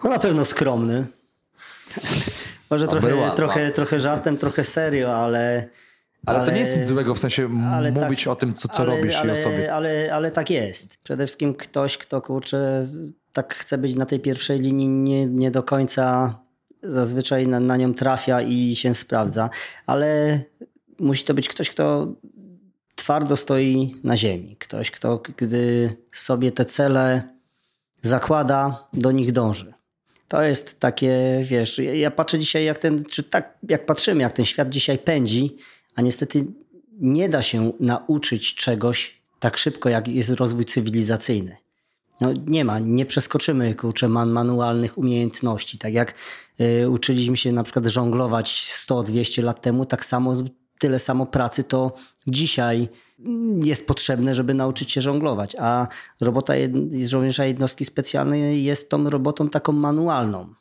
[0.04, 1.08] No na pewno skromny.
[2.72, 5.68] Może trochę, była, trochę, trochę żartem, trochę serio, ale...
[6.26, 8.84] Ale, to nie jest nic złego, w sensie ale mówić tak- o tym, co, co
[8.84, 9.74] ale, robisz ale, i o sobie.
[9.74, 10.98] Ale, ale tak jest.
[11.04, 12.88] Przede wszystkim ktoś, kto kurczę,
[13.34, 16.36] tak chce być na tej pierwszej linii, nie, nie do końca
[16.84, 19.50] zazwyczaj na, na nią trafia i się sprawdza,
[19.86, 20.40] ale
[21.00, 22.08] musi to być ktoś, kto
[23.12, 24.56] twardo stoi na ziemi.
[24.60, 27.24] Ktoś, kto gdy sobie te cele
[28.02, 29.74] zakłada, do nich dąży.
[30.28, 34.46] To jest takie, wiesz, ja, patrzę dzisiaj, jak ten, czy tak, jak patrzymy, jak ten
[34.46, 35.58] świat dzisiaj pędzi,
[35.96, 36.46] a niestety
[37.00, 41.58] nie da się nauczyć czegoś tak szybko, jak jest rozwój cywilizacyjny.
[42.22, 45.78] No, nie ma, nie przeskoczymy kurczę, man, manualnych umiejętności.
[45.78, 46.14] Tak jak
[46.62, 50.36] y, uczyliśmy się na przykład żonglować 100-200 lat temu, tak samo
[50.82, 51.96] tyle samo pracy to
[52.28, 52.90] dzisiaj
[53.64, 55.56] jest potrzebne, żeby nauczyć się żonglować.
[55.60, 55.88] A
[56.22, 56.54] robota
[57.06, 60.54] żołnierza jednostki specjalnej jest tą robotą taką manualną.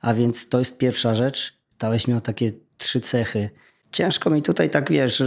[0.00, 1.58] A więc to jest pierwsza rzecz.
[1.78, 3.50] Dałeś mi o takie trzy cechy.
[3.92, 5.22] ciężko mi tutaj tak wiesz.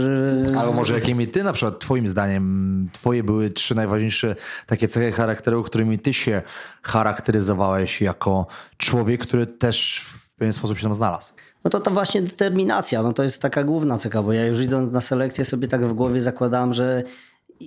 [0.58, 5.62] Albo może jakimi ty na przykład, twoim zdaniem, twoje były trzy najważniejsze takie cechy charakteru,
[5.62, 6.42] którymi ty się
[6.82, 11.34] charakteryzowałeś jako człowiek, który też w pewien sposób się tam znalazł.
[11.66, 14.92] No to to właśnie determinacja, no to jest taka główna cecha, bo ja już idąc
[14.92, 17.02] na selekcję sobie tak w głowie zakładałem, że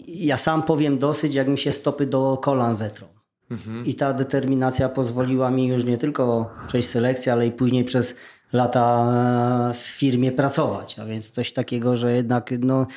[0.08, 3.08] ja sam powiem dosyć, jak mi się stopy do kolan zetrą.
[3.52, 3.86] Mhm.
[3.86, 8.16] I ta determinacja pozwoliła mi już nie tylko przejść selekcję, ale i później przez
[8.54, 11.00] lata w firmie pracować.
[11.00, 12.88] A więc coś takiego, że jednak no,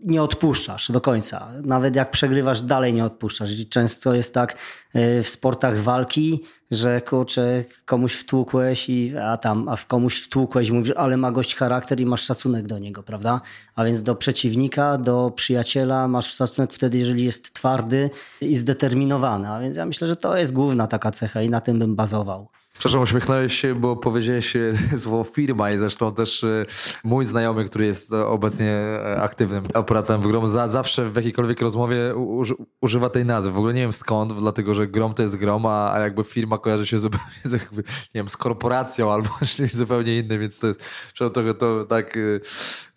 [0.00, 1.48] nie odpuszczasz do końca.
[1.64, 3.50] Nawet jak przegrywasz, dalej nie odpuszczasz.
[3.50, 4.56] I często jest tak
[4.94, 10.70] e, w sportach walki, że kurczę, komuś wtłukłeś, i, a tam, a w komuś wtłukłeś,
[10.70, 13.40] mówisz, ale ma gość charakter i masz szacunek do niego, prawda?
[13.74, 18.10] A więc do przeciwnika, do przyjaciela masz szacunek wtedy, jeżeli jest twardy
[18.40, 19.48] i zdeterminowany.
[19.48, 22.48] A więc ja myślę, że to jest główna taka cecha i na tym bym bazował.
[22.78, 24.56] Przepraszam, uśmiechnąłeś się, bo powiedziałeś
[24.98, 26.66] słowo firma i zresztą też e,
[27.04, 32.16] mój znajomy, który jest obecnie e, aktywnym operatorem w Grom, za, zawsze w jakiejkolwiek rozmowie
[32.16, 33.52] uży, używa tej nazwy.
[33.52, 36.58] W ogóle nie wiem skąd, dlatego że Grom to jest Grom, a, a jakby firma
[36.58, 39.28] kojarzy się zupełnie z, jakby, nie wiem, z korporacją albo
[39.72, 40.80] zupełnie innym, więc to jest
[41.14, 42.18] trochę to tak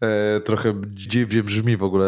[0.01, 2.05] e, trochę dziwnie brzmi w ogóle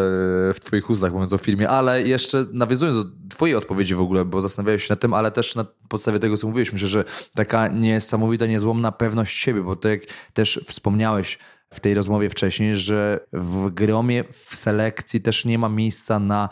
[0.54, 4.40] w twoich ustach, mówiąc o firmie, ale jeszcze nawiązując do twojej odpowiedzi w ogóle, bo
[4.40, 7.04] zastanawiałeś się nad tym, ale też na podstawie tego, co mówiłeś, myślę, że
[7.34, 10.00] taka niesamowita, niezłomna pewność siebie, bo tak jak
[10.32, 11.38] też wspomniałeś
[11.74, 16.48] w tej rozmowie wcześniej, że w gromie, w selekcji też nie ma miejsca na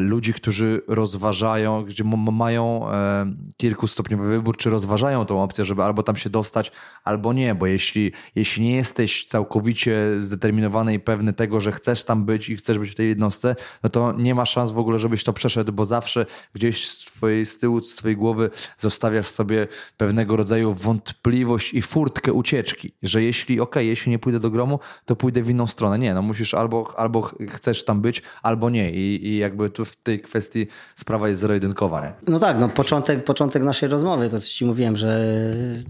[0.00, 3.26] ludzi, którzy rozważają, gdzie mają e,
[3.56, 6.72] kilkustopniowy wybór, czy rozważają tą opcję, żeby albo tam się dostać,
[7.04, 12.24] albo nie, bo jeśli, jeśli nie jesteś całkowicie zdeterminowany i pewny tego, że chcesz tam
[12.24, 15.24] być i chcesz być w tej jednostce, no to nie ma szans w ogóle, żebyś
[15.24, 20.36] to przeszedł, bo zawsze gdzieś z, twojej, z tyłu, z twojej głowy zostawiasz sobie pewnego
[20.36, 25.16] rodzaju wątpliwość i furtkę ucieczki, że jeśli, okej, okay, jeśli nie pójdę do gromu, to
[25.16, 25.98] pójdę w inną stronę.
[25.98, 29.96] Nie, no musisz albo, albo chcesz tam być, albo nie i, i jakby tu w
[29.96, 30.66] tej kwestii
[30.96, 32.12] sprawa jest zero-jedynkowa, nie?
[32.28, 35.36] No tak, no początek, początek naszej rozmowy, to co ci mówiłem, że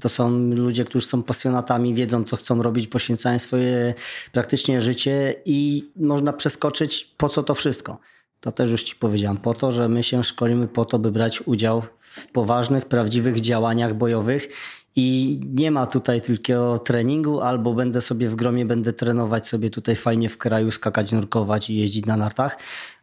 [0.00, 3.94] to są ludzie, którzy są pasjonatami, wiedzą co chcą robić, poświęcają swoje
[4.32, 7.98] praktycznie życie i można przeskoczyć po co to wszystko.
[8.40, 11.42] To też już ci powiedziałem, po to, że my się szkolimy po to, by brać
[11.46, 14.48] udział w poważnych, prawdziwych działaniach bojowych
[14.96, 19.96] i nie ma tutaj tylko treningu, albo będę sobie w gromie, będę trenować sobie tutaj
[19.96, 22.58] fajnie w kraju, skakać, nurkować i jeździć na nartach.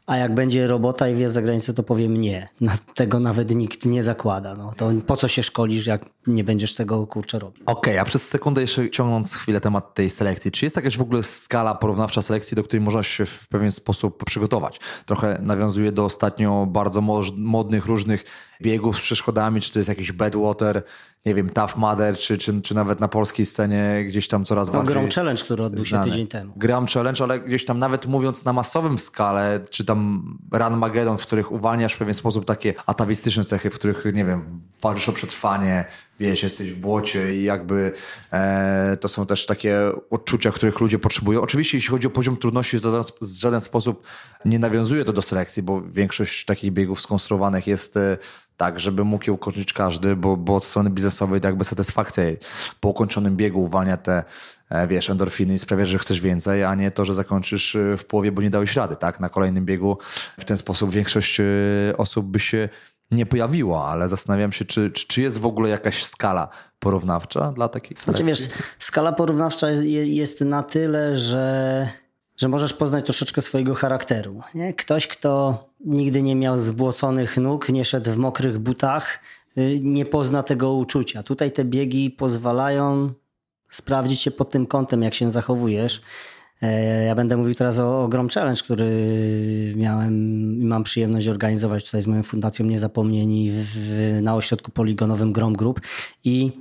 [0.07, 2.47] A jak będzie robota i wjazd za granicę, to powiem nie.
[2.95, 4.55] Tego nawet nikt nie zakłada.
[4.55, 7.61] No, to po co się szkolisz, jak nie będziesz tego kurczę robić?
[7.65, 10.51] Okej, okay, a przez sekundę jeszcze ciągnąc chwilę temat tej selekcji.
[10.51, 14.25] Czy jest jakaś w ogóle skala porównawcza selekcji, do której można się w pewien sposób
[14.25, 14.79] przygotować?
[15.05, 17.01] Trochę nawiązuje do ostatnio bardzo
[17.35, 18.23] modnych różnych
[18.61, 20.83] biegów z przeszkodami, czy to jest jakiś Badwater,
[21.25, 24.73] nie wiem, Tough Mudder, czy, czy, czy nawet na polskiej scenie gdzieś tam coraz no,
[24.73, 24.93] bardziej...
[24.93, 26.11] Gram Challenge, który odbył się znany.
[26.11, 26.53] tydzień temu.
[26.55, 31.25] Gram Challenge, ale gdzieś tam nawet mówiąc na masowym skale, czy tam Run Magedon, w
[31.25, 35.85] których uwalniasz w pewien sposób takie atawistyczne cechy, w których, nie wiem, walczysz o przetrwanie,
[36.19, 37.91] wiesz, jesteś w błocie i jakby
[38.33, 41.41] e, to są też takie odczucia, których ludzie potrzebują.
[41.41, 44.03] Oczywiście jeśli chodzi o poziom trudności, to w żaden sposób
[44.45, 48.17] nie nawiązuje to do selekcji, bo większość takich biegów skonstruowanych jest e,
[48.57, 52.23] tak, żeby mógł je ukończyć każdy, bo, bo od strony biznesowej to jakby satysfakcja
[52.79, 54.23] po ukończonym biegu uwalnia te
[54.69, 58.05] e, wiesz, endorfiny i sprawia, że chcesz więcej, a nie to, że zakończysz e, w
[58.05, 59.19] połowie, bo nie dałeś rady, tak?
[59.19, 59.97] Na kolejnym biegu
[60.39, 61.41] w ten sposób większość
[61.97, 62.69] osób by się
[63.11, 66.49] nie pojawiło, ale zastanawiam się, czy, czy, jest w ogóle jakaś skala
[66.79, 68.25] porównawcza dla takich selekcji?
[68.25, 68.49] Znaczy wiesz,
[68.79, 71.87] skala porównawcza jest na tyle, że,
[72.37, 74.41] że możesz poznać troszeczkę swojego charakteru.
[74.55, 74.73] Nie?
[74.73, 79.19] Ktoś, kto nigdy nie miał zbłoconych nóg, nie szedł w mokrych butach,
[79.57, 81.23] y, nie pozna tego uczucia.
[81.23, 83.13] Tutaj te biegi pozwalają
[83.69, 86.01] sprawdzić się pod tym kątem, jak się zachowujesz.
[86.61, 90.13] E, ja będę mówił teraz o, o Grom Challenge, który miałem
[90.61, 95.81] i mam przyjemność organizować tutaj z moją fundacją Niezapomnieni w, na ośrodku poligonowym Grom Group.
[96.23, 96.51] I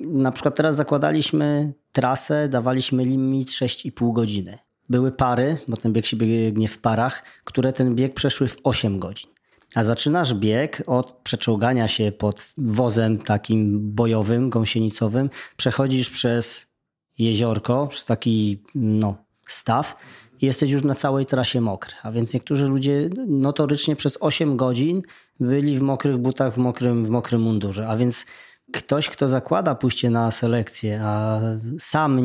[0.00, 4.58] na przykład teraz zakładaliśmy trasę, dawaliśmy limit 6,5 godziny.
[4.88, 8.98] Były pary, bo ten bieg się biegnie w parach, które ten bieg przeszły w 8
[8.98, 9.30] godzin.
[9.74, 16.66] A zaczynasz bieg od przeczołgania się pod wozem takim bojowym, gąsienicowym, przechodzisz przez
[17.18, 19.96] jeziorko, przez taki no, staw
[20.40, 21.92] i jesteś już na całej trasie mokry.
[22.02, 25.02] A więc niektórzy ludzie notorycznie przez 8 godzin
[25.40, 27.88] byli w mokrych butach, w mokrym, w mokrym mundurze.
[27.88, 28.26] A więc
[28.72, 31.40] ktoś, kto zakłada pójście na selekcję, a
[31.78, 32.20] sam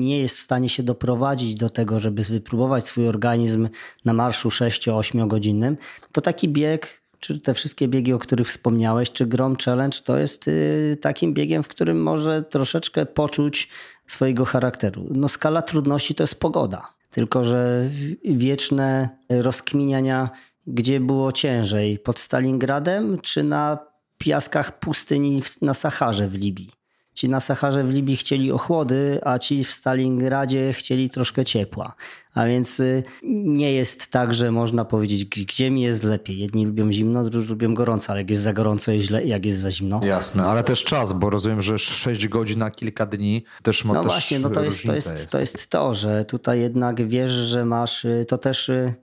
[0.00, 3.68] nie jest w stanie się doprowadzić do tego, żeby wypróbować swój organizm
[4.04, 5.76] na marszu 6-8 godzinnym,
[6.12, 10.48] to taki bieg czy te wszystkie biegi, o których wspomniałeś, czy Grom Challenge, to jest
[10.48, 13.68] y, takim biegiem, w którym może troszeczkę poczuć
[14.06, 15.06] swojego charakteru.
[15.10, 16.82] No skala trudności to jest pogoda.
[17.10, 17.90] Tylko, że
[18.24, 20.30] wieczne rozkminiania,
[20.66, 23.78] gdzie było ciężej, pod Stalingradem czy na
[24.18, 26.75] piaskach pustyni na Saharze w Libii.
[27.16, 31.94] Ci na Saharze w Libii chcieli ochłody, a ci w Stalingradzie chcieli troszkę ciepła.
[32.34, 33.02] A więc y,
[33.44, 36.38] nie jest tak, że można powiedzieć, gdzie mi jest lepiej.
[36.38, 39.58] Jedni lubią zimno, drudzy lubią gorąco, ale jak jest za gorąco, jest źle, jak jest
[39.58, 40.00] za zimno.
[40.04, 44.02] Jasne, ale też czas, bo rozumiem, że 6 godzin na kilka dni też ma No
[44.02, 45.30] też właśnie, no to jest, to jest, jest.
[45.30, 48.94] to jest to, że tutaj jednak wiesz, że masz y, to też, y,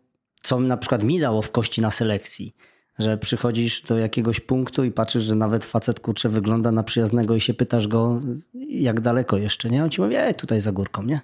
[0.41, 2.55] co na przykład mi dało w kości na selekcji
[2.99, 7.41] że przychodzisz do jakiegoś punktu i patrzysz, że nawet facet kurczę wygląda na przyjaznego i
[7.41, 8.21] się pytasz go,
[8.69, 9.83] jak daleko jeszcze, nie?
[9.83, 11.21] On ci mówi, ej, tutaj za górką, nie?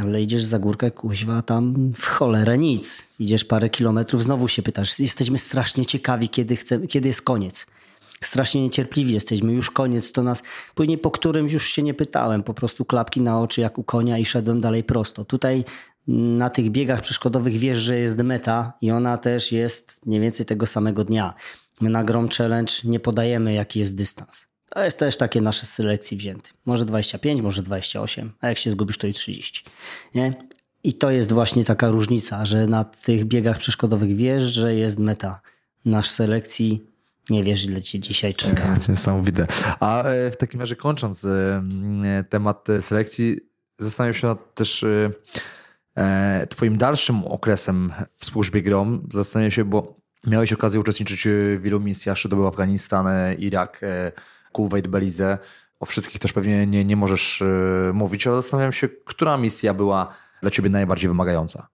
[0.00, 3.08] Ale idziesz za górkę, kuźwa, tam w cholerę nic.
[3.18, 4.98] Idziesz parę kilometrów, znowu się pytasz.
[4.98, 7.66] Jesteśmy strasznie ciekawi, kiedy, chcemy, kiedy jest koniec.
[8.20, 10.42] Strasznie niecierpliwi jesteśmy, już koniec to nas.
[10.74, 14.18] Później po którymś już się nie pytałem, po prostu klapki na oczy jak u konia
[14.18, 15.24] i szedłem dalej prosto.
[15.24, 15.64] Tutaj
[16.08, 20.66] na tych biegach przeszkodowych wiesz, że jest meta i ona też jest mniej więcej tego
[20.66, 21.34] samego dnia.
[21.80, 24.46] My na Grom Challenge nie podajemy, jaki jest dystans.
[24.70, 26.50] To jest też takie nasze selekcji wzięte.
[26.66, 29.64] Może 25, może 28, a jak się zgubisz, to i 30.
[30.14, 30.34] Nie?
[30.84, 35.40] I to jest właśnie taka różnica, że na tych biegach przeszkodowych wiesz, że jest meta.
[35.84, 36.86] Nasz selekcji
[37.30, 38.74] nie wiesz, ile cię dzisiaj czeka.
[38.88, 39.46] Niesamowite.
[39.80, 41.62] A e, w takim razie kończąc e,
[42.28, 43.40] temat selekcji,
[43.78, 44.84] zastanawiam się nad też
[45.96, 49.08] e, twoim dalszym okresem w służbie grom.
[49.12, 49.96] Zastanawiam się, bo
[50.26, 53.06] miałeś okazję uczestniczyć w wielu misjach, czy to był Afganistan,
[53.38, 53.80] Irak,
[54.52, 55.38] Kuwait, Belize.
[55.80, 57.42] O wszystkich też pewnie nie, nie możesz
[57.92, 61.68] mówić, ale zastanawiam się, która misja była dla ciebie najbardziej wymagająca?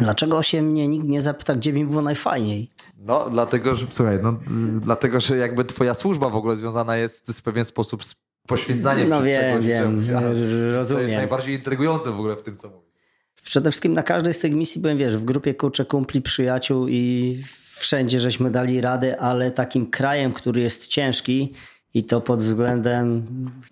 [0.00, 2.70] Dlaczego się mnie nikt nie zapyta, gdzie mi było najfajniej?
[2.98, 4.38] No, dlatego, że słuchaj, no,
[4.80, 8.14] dlatego, że jakby twoja służba w ogóle związana jest w pewien sposób z
[8.46, 10.40] poświęcaniem no, się wiem, czegoś, wiem, czegoś,
[10.74, 10.98] rozumiem.
[10.98, 12.94] To jest najbardziej intrygujące w ogóle w tym, co mówisz.
[13.42, 17.38] Przede wszystkim na każdej z tych misji byłem, wiesz, w grupie kurczę kumpli, przyjaciół i
[17.70, 21.52] wszędzie żeśmy dali radę, ale takim krajem, który jest ciężki
[21.94, 23.26] i to pod względem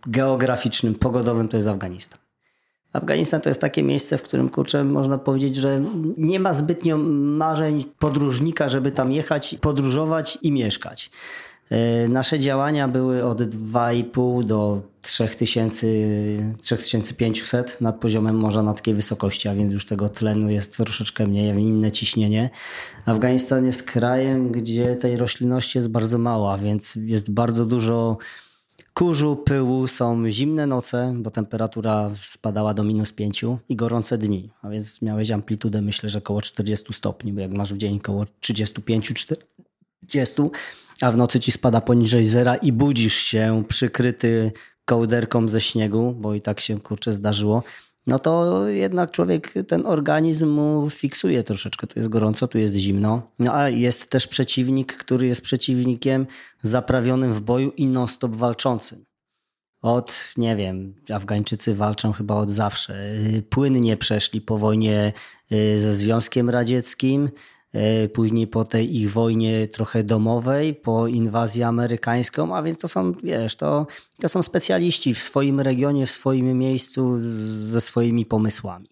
[0.07, 2.19] geograficznym, pogodowym, to jest Afganistan.
[2.93, 5.83] Afganistan to jest takie miejsce, w którym kurczę, można powiedzieć, że
[6.17, 11.11] nie ma zbytnio marzeń podróżnika, żeby tam jechać, podróżować i mieszkać.
[11.71, 15.87] E, nasze działania były od 2,5 do 3000,
[16.61, 21.63] 3500 nad poziomem morza na takiej wysokości, a więc już tego tlenu jest troszeczkę mniej,
[21.63, 22.51] inne ciśnienie.
[23.07, 28.19] Afganistan jest krajem, gdzie tej roślinności jest bardzo mała, więc jest bardzo dużo
[28.95, 34.69] kurzu, pyłu, są zimne noce, bo temperatura spadała do minus 5 i gorące dni, a
[34.69, 40.51] więc miałeś amplitudę myślę, że około 40 stopni, bo jak masz w dzień około 35-40,
[41.01, 44.53] a w nocy ci spada poniżej zera i budzisz się przykryty
[44.85, 47.63] kołderką ze śniegu, bo i tak się kurczę zdarzyło,
[48.07, 51.87] no to jednak człowiek, ten organizm mu fiksuje troszeczkę.
[51.87, 53.23] Tu jest gorąco, tu jest zimno.
[53.39, 56.27] No a jest też przeciwnik, który jest przeciwnikiem
[56.63, 59.05] zaprawionym w boju i non-stop walczącym.
[59.83, 63.15] Od, nie wiem, Afgańczycy walczą chyba od zawsze.
[63.51, 65.13] Płynnie przeszli po wojnie
[65.53, 67.31] y, ze Związkiem Radzieckim,
[68.13, 73.57] później po tej ich wojnie trochę domowej, po inwazji amerykańską, a więc to są, wiesz,
[73.57, 73.87] to,
[74.21, 77.17] to są specjaliści w swoim regionie, w swoim miejscu
[77.71, 78.89] ze swoimi pomysłami.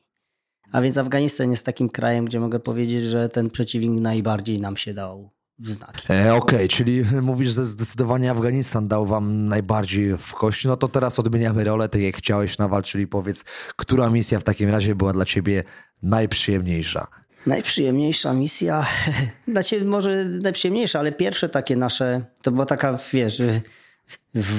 [0.72, 4.94] A więc Afganistan jest takim krajem, gdzie mogę powiedzieć, że ten przeciwnik najbardziej nam się
[4.94, 6.12] dał w znaki.
[6.12, 10.68] E, Okej, okay, czyli mówisz, że zdecydowanie Afganistan dał wam najbardziej w kości.
[10.68, 13.10] No to teraz odmieniamy rolę, tak jak chciałeś nawalczyć.
[13.10, 13.44] Powiedz,
[13.76, 15.64] która misja w takim razie była dla ciebie
[16.02, 17.19] najprzyjemniejsza?
[17.46, 18.86] Najprzyjemniejsza misja,
[19.48, 23.42] znaczy może najprzyjemniejsza, ale pierwsze takie nasze, to była taka, wiesz,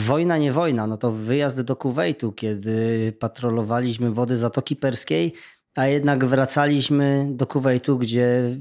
[0.05, 5.33] wojna nie wojna, no to wyjazd do Kuwejtu, kiedy patrolowaliśmy wody Zatoki Perskiej,
[5.75, 8.55] a jednak wracaliśmy do Kuwejtu, gdzie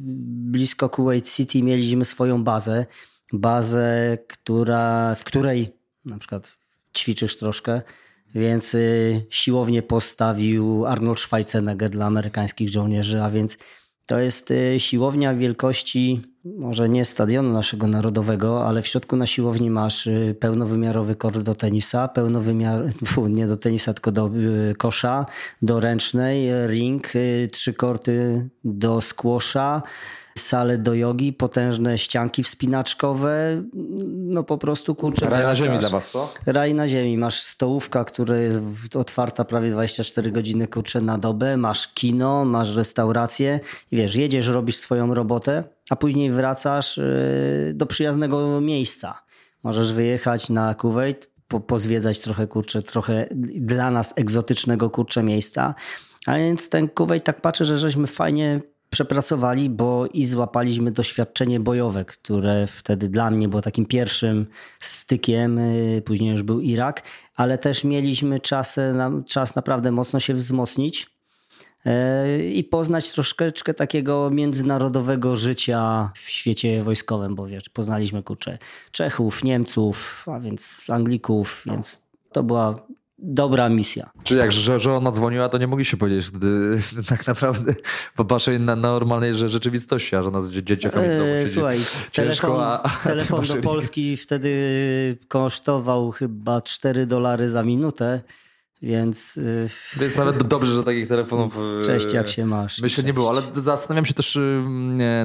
[0.51, 2.87] blisko Kuwait City mieliśmy swoją bazę,
[3.33, 6.57] bazę, która, w której na przykład
[6.97, 7.81] ćwiczysz troszkę,
[8.35, 13.57] więc y, siłownie postawił Arnold Schwarzenegger dla amerykańskich żołnierzy, a więc
[14.11, 19.71] to jest y, siłownia wielkości, może nie stadionu naszego narodowego, ale w środku na siłowni
[19.71, 22.83] masz y, pełnowymiarowy kort do tenisa, pełnowymiar,
[23.29, 24.31] nie do tenisa, tylko do
[24.71, 25.27] y, kosza,
[25.63, 27.13] do ręcznej, ring,
[27.53, 29.83] trzy korty do squasha,
[30.39, 33.63] sale do jogi, potężne ścianki wspinaczkowe,
[34.07, 35.31] no po prostu kurczę.
[35.31, 36.33] Raj na ziemi dla was, co?
[36.47, 37.19] Raj na ziemi.
[37.19, 38.61] Masz stołówka, która jest
[38.95, 43.61] otwarta prawie 24 godziny kurczę na dobę, masz kino, masz restaurację
[43.93, 49.23] i wiesz, jedziesz, robisz swoją robotę, a później wracasz y, do przyjaznego miejsca.
[49.63, 55.75] Możesz wyjechać na Kuwait, po, pozwiedzać trochę, kurczę, trochę dla nas egzotycznego, kurczę, miejsca.
[56.27, 58.61] A więc ten Kuwait tak patrzę, że żeśmy fajnie
[58.91, 64.47] przepracowali, bo i złapaliśmy doświadczenie bojowe, które wtedy dla mnie było takim pierwszym
[64.81, 67.03] stykiem, y, później już był Irak,
[67.37, 68.79] ale też mieliśmy czas,
[69.27, 71.07] czas naprawdę mocno się wzmocnić
[71.87, 78.59] y, i poznać troszeczkę takiego międzynarodowego życia w świecie wojskowym, bo wiesz, poznaliśmy kurczę
[78.93, 82.75] Czechów, Niemców, a więc Anglików, więc to była
[83.23, 84.11] dobra misja.
[84.23, 87.75] Czyli jak że, że ona dzwoniła, to nie mogli się powiedzieć wtedy tak naprawdę
[88.17, 91.79] po waszej na, normalnej rzeczywistości, a żona z dzieciakami w domu siedzi Słuchaj,
[92.13, 94.51] telefon, a, a telefon do Polski wtedy
[95.29, 98.21] kosztował chyba 4 dolary za minutę.
[98.83, 99.41] Więc,
[99.97, 101.59] więc nawet dobrze, że takich telefonów.
[101.85, 102.81] Cześć, jak się masz?
[102.81, 104.65] Myślę, nie było, ale zastanawiam się też y,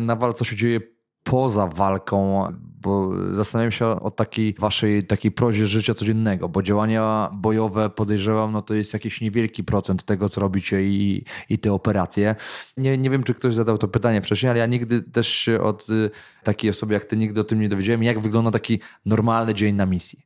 [0.02, 0.82] na wal, co się dzieje
[1.26, 2.47] poza walką,
[2.82, 8.61] bo zastanawiam się o takiej waszej takiej prozie życia codziennego, bo działania bojowe podejrzewam, no
[8.61, 12.36] to jest jakiś niewielki procent tego, co robicie i, i te operacje.
[12.78, 15.89] Nie, nie wiem, czy ktoś zadał to pytanie wcześniej, ale ja nigdy też się od
[15.89, 16.09] y,
[16.43, 19.86] takiej osoby jak ty nigdy o tym nie dowiedziałem, jak wygląda taki normalny dzień na
[19.86, 20.19] misji.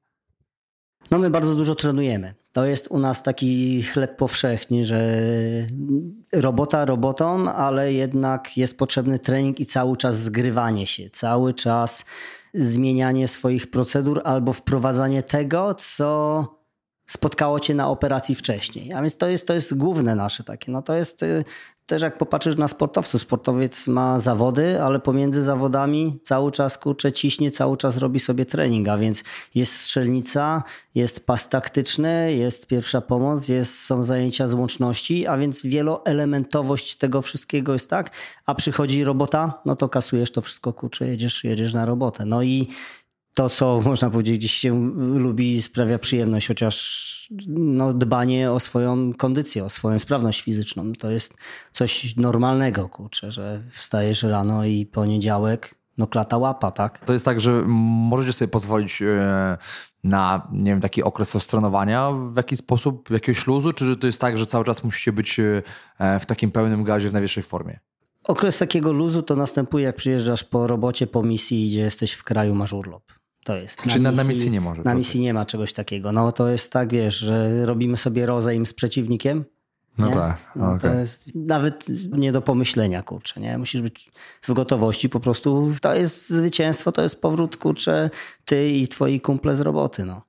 [1.12, 2.39] No my bardzo dużo trenujemy.
[2.52, 5.24] To jest u nas taki chleb powszechny, że
[6.34, 12.06] robota robotą, ale jednak jest potrzebny trening i cały czas zgrywanie się, cały czas
[12.54, 16.60] zmienianie swoich procedur albo wprowadzanie tego, co
[17.10, 18.94] spotkało cię na operacji wcześniej.
[18.94, 20.72] A więc to jest, to jest główne nasze takie.
[20.72, 21.44] No to jest y,
[21.90, 27.52] też jak popatrzysz na sportowców, sportowiec ma zawody, ale pomiędzy zawodami cały czas kurczę ciśnie,
[27.52, 29.24] cały czas robi sobie trening, a więc
[29.56, 30.64] jest strzelnica,
[30.96, 37.22] jest pas taktyczny, jest pierwsza pomoc, jest, są zajęcia z łączności, a więc wieloelementowość tego
[37.22, 38.12] wszystkiego jest tak,
[38.46, 42.26] a przychodzi robota, no to kasujesz to wszystko, kurczę, jedziesz, jedziesz na robotę.
[42.26, 42.68] No i
[43.34, 47.10] to, co można powiedzieć, gdzieś się lubi sprawia przyjemność, chociaż
[47.48, 50.94] no, dbanie o swoją kondycję, o swoją sprawność fizyczną.
[50.94, 51.34] To jest
[51.74, 57.06] coś normalnego, kurczę, że wstajesz rano i poniedziałek, no klata łapa, tak?
[57.06, 59.58] To jest tak, że możecie sobie pozwolić e,
[60.04, 64.38] na, nie wiem, taki okres ostronowania w jakiś sposób, jakiegoś śluzu, czy to jest tak,
[64.38, 67.80] że cały czas musicie być e, w takim pełnym gazie, w najwyższej formie?
[68.24, 72.56] Okres takiego luzu to następuje, jak przyjeżdżasz po robocie, po misji, gdzie jesteś w kraju,
[72.56, 73.19] masz urlop.
[73.50, 73.86] To jest.
[73.86, 74.82] Na Czy misji, na, misji nie może?
[74.86, 76.12] Na misji nie ma czegoś takiego.
[76.12, 79.46] No to jest tak, wiesz, że robimy sobie rozejm z przeciwnikiem.
[79.98, 80.14] No nie?
[80.14, 80.38] tak.
[80.56, 80.80] No, okay.
[80.80, 83.58] To jest nawet nie do pomyślenia, kurczę, nie?
[83.58, 85.74] Musisz być w gotowości po prostu.
[85.82, 88.10] To jest zwycięstwo, to jest powrót, kurczę,
[88.46, 90.22] ty i twoi kumple z roboty, no.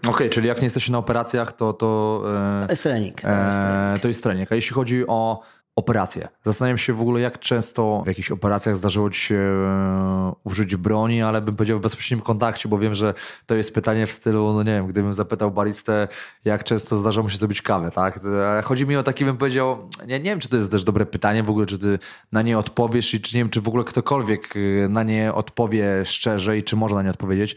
[0.00, 1.72] Okej, okay, czyli jak nie jesteście na operacjach, to...
[1.72, 2.22] To,
[2.62, 3.20] e, to jest trening.
[3.20, 3.96] To jest trening.
[3.96, 4.52] E, to jest trening.
[4.52, 5.42] A jeśli chodzi o
[5.80, 6.28] operacje.
[6.44, 11.22] Zastanawiam się w ogóle, jak często w jakichś operacjach zdarzyło ci się e, użyć broni,
[11.22, 13.14] ale bym powiedział w bezpośrednim kontakcie, bo wiem, że
[13.46, 16.08] to jest pytanie w stylu, no nie wiem, gdybym zapytał baristę,
[16.44, 18.20] jak często zdarza mu się zrobić kawę, tak?
[18.58, 21.06] E, chodzi mi o taki, bym powiedział, nie, nie wiem, czy to jest też dobre
[21.06, 21.98] pytanie w ogóle, czy ty
[22.32, 26.04] na nie odpowiesz i czy nie wiem, czy w ogóle ktokolwiek e, na nie odpowie
[26.04, 27.56] szczerze i czy można na nie odpowiedzieć.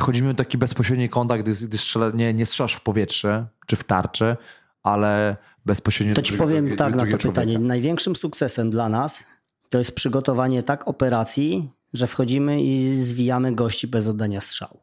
[0.00, 3.76] Chodzi mi o taki bezpośredni kontakt, gdy, gdy strzela, nie, nie strzelasz w powietrze czy
[3.76, 4.36] w tarczę,
[4.82, 5.36] ale
[5.66, 6.14] bezpośrednio...
[6.14, 7.58] To ci powiem tak na to pytanie.
[7.58, 9.24] Największym sukcesem dla nas
[9.70, 14.80] to jest przygotowanie tak operacji, że wchodzimy i zwijamy gości bez oddania strzału.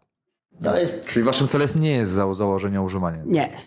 [0.64, 1.06] To jest...
[1.06, 3.24] Czyli waszym celem nie jest za założenia używania?
[3.26, 3.58] Nie.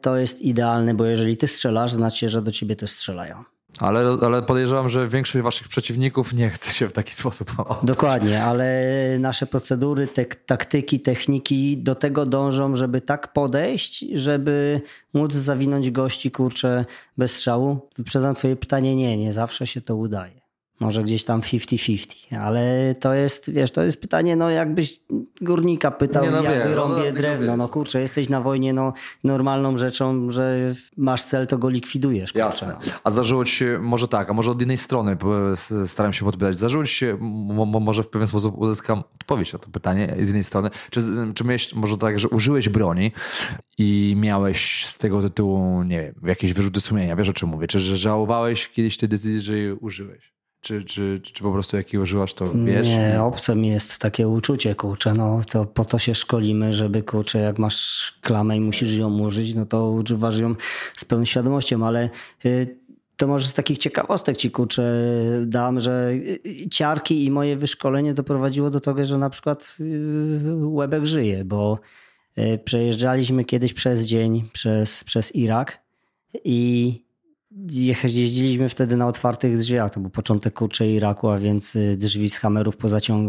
[0.00, 3.44] To jest idealne, bo jeżeli ty strzelasz, znaczy, że do ciebie też strzelają.
[3.80, 7.52] Ale, ale podejrzewam, że większość waszych przeciwników nie chce się w taki sposób.
[7.82, 8.84] Dokładnie, ale
[9.20, 14.80] nasze procedury, te, taktyki, techniki do tego dążą, żeby tak podejść, żeby
[15.14, 16.84] móc zawinąć gości, kurczę,
[17.16, 17.88] bez strzału.
[17.96, 20.37] Wyprzedzam twoje pytanie, nie, nie zawsze się to udaje.
[20.80, 25.00] Może gdzieś tam 50-50, ale to jest, wiesz, to jest pytanie, no jakbyś
[25.40, 28.92] górnika pytał, nie, no jak no, no, drewno, no kurczę, jesteś na wojnie, no
[29.24, 32.32] normalną rzeczą, że masz cel, to go likwidujesz.
[32.32, 32.46] Kurczę.
[32.46, 32.76] Jasne.
[33.04, 35.16] A zdarzyło ci się, może tak, a może od innej strony,
[35.86, 37.18] staram się podpytać, zdarzyło ci się,
[37.80, 41.00] może w pewien sposób uzyskam odpowiedź na to pytanie z jednej strony, czy,
[41.34, 43.12] czy miałeś może tak, że użyłeś broni
[43.78, 47.80] i miałeś z tego tytułu, nie wiem, jakieś wyrzuty sumienia, wiesz o czym mówię, czy
[47.80, 50.37] że żałowałeś kiedyś tej decyzji, że je użyłeś?
[50.60, 52.88] Czy, czy, czy po prostu jak używasz, to wiesz?
[52.88, 57.38] Nie, obce mi jest takie uczucie, kurczę, no to po to się szkolimy, żeby, kurczę,
[57.38, 60.54] jak masz klamę i musisz ją użyć, no to używasz ją
[60.96, 62.10] z pełną świadomością, ale
[62.46, 62.78] y,
[63.16, 65.02] to może z takich ciekawostek ci, kurczę,
[65.46, 71.06] dam, że y, ciarki i moje wyszkolenie doprowadziło do tego, że na przykład y, Łebek
[71.06, 71.78] żyje, bo
[72.64, 75.82] przejeżdżaliśmy kiedyś przez dzień przez, przez Irak
[76.44, 77.07] i
[77.70, 79.90] jeździliśmy wtedy na otwartych drzwiach.
[79.90, 82.76] To był początek kurczę Iraku, a więc y, drzwi z hamerów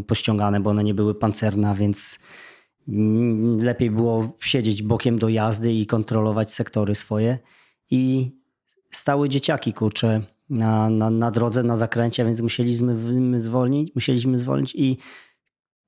[0.07, 2.19] pościągane, bo one nie były pancerne, więc
[3.59, 7.37] lepiej było siedzieć bokiem do jazdy i kontrolować sektory swoje.
[7.91, 8.31] I
[8.91, 12.95] stały dzieciaki, kurczę, na, na, na drodze, na zakręcie, więc musieliśmy
[13.39, 14.97] zwolnić, musieliśmy zwolnić i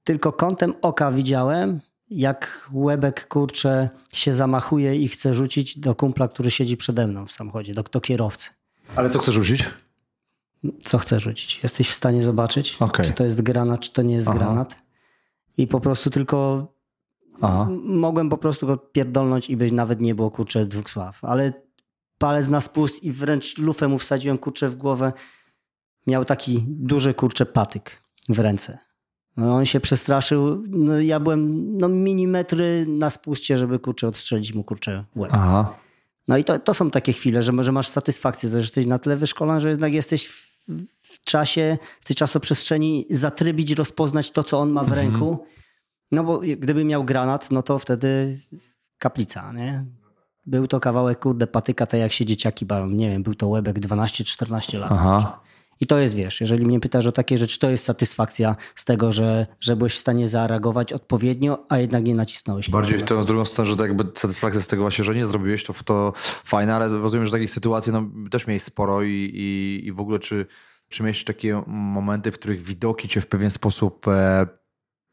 [0.04, 1.82] tylko kątem oka widziałem,
[2.12, 7.32] jak łebek, kurczę, się zamachuje i chce rzucić do kumpla, który siedzi przede mną w
[7.32, 8.50] samochodzie, do, do kierowcy.
[8.96, 9.70] Ale co chce rzucić?
[10.84, 11.60] Co chce rzucić?
[11.64, 13.06] Jesteś w stanie zobaczyć, okay.
[13.06, 14.38] czy to jest granat, czy to nie jest Aha.
[14.38, 14.76] granat.
[15.58, 16.68] I po prostu tylko
[17.42, 17.68] Aha.
[17.84, 21.26] mogłem po prostu go pierdolnąć i by nawet nie było, kurczę, dwóch sław.
[21.26, 21.54] Ale
[22.18, 25.14] palec na spust i wręcz lufę mu wsadziłem, kurczę, w głowę.
[26.08, 28.78] Miał taki duży, kurczę, patyk w ręce.
[29.38, 30.64] No, on się przestraszył.
[30.68, 35.32] No, ja byłem no, milimetry na spuście, żeby kurczę odstrzelić mu kurczę łeb.
[35.34, 35.76] Aha.
[36.28, 39.18] No i to, to są takie chwile, że może masz satysfakcję, że jesteś na tyle
[39.18, 40.58] wyszkolony, że jednak jesteś w,
[41.02, 45.08] w czasie, w tej czasoprzestrzeni zatrybić, rozpoznać to, co on ma w mhm.
[45.08, 45.46] ręku.
[46.12, 48.38] No bo gdyby miał granat, no to wtedy
[48.98, 49.86] kaplica, nie?
[50.46, 52.88] Był to kawałek, kurde, patyka, tak jak się dzieciaki bawią.
[52.88, 54.92] Nie wiem, był to łebek 12-14 lat.
[54.92, 55.40] Aha.
[55.82, 59.12] I to jest, wiesz, jeżeli mnie pytasz o takie rzeczy, to jest satysfakcja z tego,
[59.12, 62.70] że, że byłeś w stanie zareagować odpowiednio, a jednak nie nacisnąłeś.
[62.70, 65.64] Bardziej w tę drugą stronę, że tak jakby satysfakcja z tego właśnie, że nie zrobiłeś,
[65.64, 66.14] to, to
[66.44, 70.20] fajne, ale rozumiem, że takich sytuacji no, też miałeś sporo i, i, i w ogóle
[70.20, 70.46] czy,
[70.90, 74.48] czy miałeś takie momenty, w których widoki cię w pewien sposób e,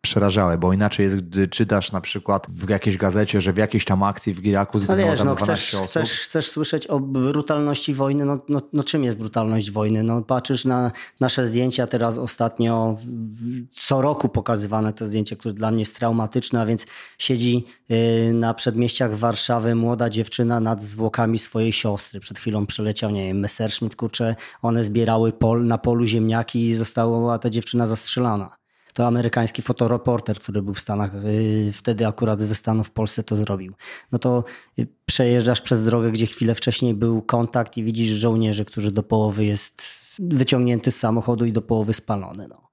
[0.08, 4.02] przerażały, bo inaczej jest, gdy czytasz na przykład w jakiejś gazecie, że w jakiejś tam
[4.02, 5.86] akcji w Giraku zginęło no wiesz, no, chcesz, osób.
[5.86, 10.02] Chcesz, chcesz słyszeć o brutalności wojny, no, no, no czym jest brutalność wojny?
[10.02, 12.96] No patrzysz na nasze zdjęcia teraz ostatnio,
[13.70, 16.86] co roku pokazywane te zdjęcia, które dla mnie jest traumatyczne, a więc
[17.18, 22.20] siedzi y, na przedmieściach Warszawy młoda dziewczyna nad zwłokami swojej siostry.
[22.20, 27.38] Przed chwilą przeleciał, nie wiem, Messerschmitt, kurczę, one zbierały pol, na polu ziemniaki i została
[27.38, 28.58] ta dziewczyna zastrzelana
[28.98, 33.36] to amerykański fotoreporter, który był w Stanach, y, wtedy akurat ze Stanów w Polsce to
[33.36, 33.74] zrobił.
[34.12, 34.44] No to
[34.78, 39.44] y, przejeżdżasz przez drogę, gdzie chwilę wcześniej był kontakt i widzisz żołnierzy, którzy do połowy
[39.44, 39.82] jest
[40.18, 42.48] wyciągnięty z samochodu i do połowy spalony.
[42.48, 42.67] No.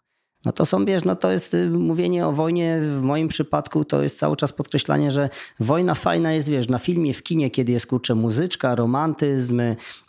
[0.46, 4.04] No to są, wiesz, no to jest y, mówienie o wojnie, w moim przypadku to
[4.04, 5.30] jest cały czas podkreślanie, że
[5.60, 9.62] wojna fajna jest, wiesz, na filmie, w kinie, kiedy jest, kurczę, muzyczka, romantyzm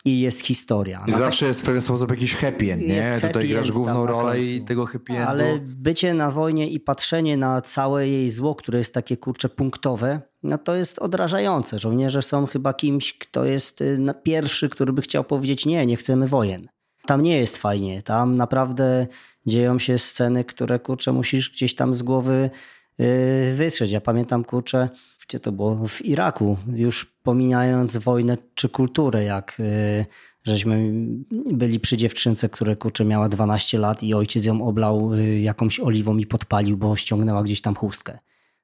[0.05, 1.03] i jest historia.
[1.07, 3.03] I zawsze jest w pewien sposób jakiś happy end, nie?
[3.03, 5.29] Happy Tutaj grasz główną rolę i tego happy endu.
[5.29, 10.21] Ale bycie na wojnie i patrzenie na całe jej zło, które jest takie, kurczę, punktowe,
[10.43, 11.79] no to jest odrażające.
[11.79, 16.27] Żołnierze są chyba kimś, kto jest y, pierwszy, który by chciał powiedzieć nie, nie chcemy
[16.27, 16.67] wojen.
[17.07, 18.01] Tam nie jest fajnie.
[18.01, 19.07] Tam naprawdę
[19.45, 22.49] dzieją się sceny, które kurczę musisz gdzieś tam z głowy
[22.99, 23.91] yy, wytrzeć.
[23.91, 24.89] Ja pamiętam kurczę,
[25.27, 25.87] gdzie to było?
[25.87, 30.05] W Iraku, już pomijając wojnę czy kulturę, jak yy,
[30.43, 30.91] żeśmy
[31.51, 36.17] byli przy dziewczynce, która kurczę miała 12 lat i ojciec ją oblał yy, jakąś oliwą
[36.17, 38.19] i podpalił, bo ściągnęła gdzieś tam chustkę.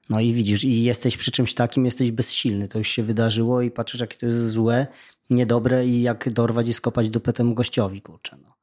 [0.10, 2.68] No i widzisz, i jesteś przy czymś takim, jesteś bezsilny.
[2.68, 4.88] To już się wydarzyło i patrzysz, jakie to jest złe,
[5.30, 8.38] niedobre i jak dorwać i skopać dupę temu gościowi, kurczę.
[8.44, 8.54] No.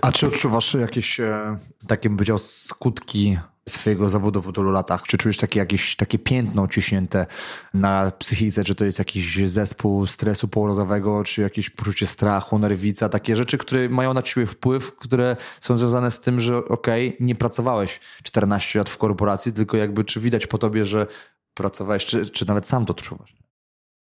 [0.00, 1.56] A czy odczuwasz jakieś, e,
[1.86, 3.38] takie bym powiedział, skutki
[3.68, 5.02] swojego zawodu po tylu latach?
[5.02, 7.26] Czy czujesz takie, jakieś takie piętno ciśnięte
[7.74, 8.64] na psychice?
[8.64, 13.08] Czy to jest jakiś zespół stresu pourozowego, czy jakieś poczucie strachu, nerwica?
[13.08, 17.26] Takie rzeczy, które mają na ciebie wpływ, które są związane z tym, że okej, okay,
[17.26, 21.06] nie pracowałeś 14 lat w korporacji, tylko jakby czy widać po tobie, że
[21.54, 23.34] pracowałeś, czy, czy nawet sam to odczuwasz?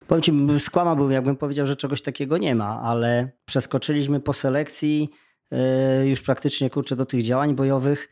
[0.09, 5.11] Powiem ci, skłamałbym, jakbym powiedział, że czegoś takiego nie ma, ale przeskoczyliśmy po selekcji
[5.53, 8.09] E, już praktycznie kurczę do tych działań bojowych,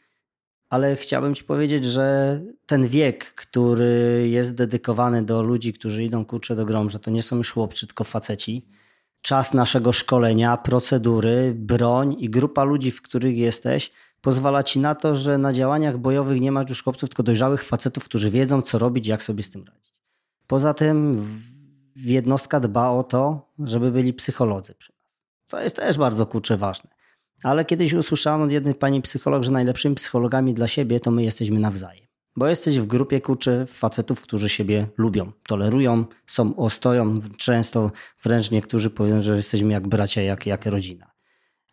[0.70, 6.56] ale chciałbym ci powiedzieć, że ten wiek, który jest dedykowany do ludzi, którzy idą kurczę
[6.56, 8.66] do grom, że to nie są już chłopcy, tylko faceci,
[9.20, 15.14] czas naszego szkolenia, procedury, broń i grupa ludzi, w których jesteś, pozwala ci na to,
[15.14, 19.06] że na działaniach bojowych nie masz już chłopców, tylko dojrzałych facetów, którzy wiedzą, co robić,
[19.06, 19.94] jak sobie z tym radzić.
[20.46, 21.22] Poza tym
[21.96, 25.12] jednostka dba o to, żeby byli psycholodzy przy nas,
[25.44, 26.90] co jest też bardzo kurczę ważne.
[27.42, 31.60] Ale kiedyś usłyszałem od jednej pani psycholog, że najlepszymi psychologami dla siebie to my jesteśmy
[31.60, 32.06] nawzajem.
[32.36, 37.90] Bo jesteś w grupie kurczę facetów, którzy siebie lubią, tolerują, są ostoją, często
[38.22, 41.10] wręcz niektórzy powiedzą, że jesteśmy jak bracia, jak, jak rodzina.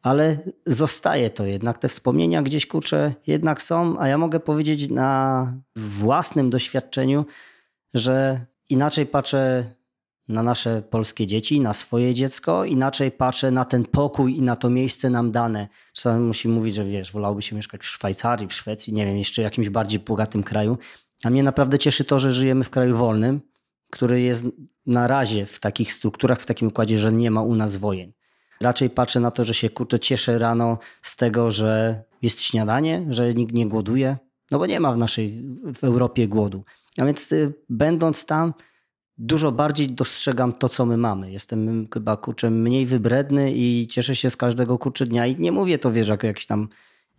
[0.02, 5.54] Ale zostaje to jednak, te wspomnienia gdzieś kurczę jednak są, a ja mogę powiedzieć na
[5.76, 7.26] własnym doświadczeniu,
[7.94, 9.66] że inaczej patrzę
[10.28, 14.70] na nasze polskie dzieci, na swoje dziecko, inaczej patrzę na ten pokój i na to
[14.70, 15.68] miejsce nam dane.
[15.94, 19.42] Czasami musi mówić, że wiesz, wolałby się mieszkać w Szwajcarii, w Szwecji, nie wiem, jeszcze
[19.42, 20.78] jakimś bardziej bogatym kraju.
[21.24, 23.42] A mnie naprawdę cieszy to, że żyjemy w kraju wolnym,
[23.90, 24.46] który jest
[24.86, 28.12] na razie w takich strukturach, w takim układzie, że nie ma u nas wojen.
[28.62, 33.34] Raczej patrzę na to, że się kurczę cieszę rano z tego, że jest śniadanie, że
[33.34, 34.18] nikt nie głoduje,
[34.52, 35.44] no bo nie ma w naszej,
[35.76, 36.64] w Europie głodu.
[36.98, 38.54] A więc y, będąc tam,
[39.18, 41.32] dużo bardziej dostrzegam to, co my mamy.
[41.32, 45.80] Jestem chyba kurczę mniej wybredny i cieszę się z każdego kurczę dnia i nie mówię
[45.80, 46.68] to, wiesz, jako jakiś tam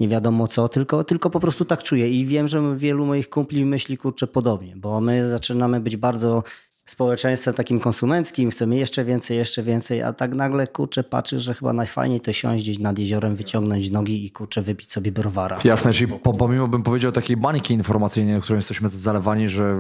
[0.01, 3.65] nie wiadomo co, tylko, tylko po prostu tak czuję i wiem, że wielu moich kumpli
[3.65, 6.43] myśli kurczę podobnie, bo my zaczynamy być bardzo
[6.85, 11.73] społeczeństwem takim konsumenckim, chcemy jeszcze więcej, jeszcze więcej, a tak nagle kurczę patrzysz, że chyba
[11.73, 15.59] najfajniej to siąść nad jeziorem, wyciągnąć nogi i kurczę wypić sobie browara.
[15.65, 19.77] Jasne, czyli pomimo bym powiedział takiej bańki informacyjnej, którą jesteśmy zalewani, że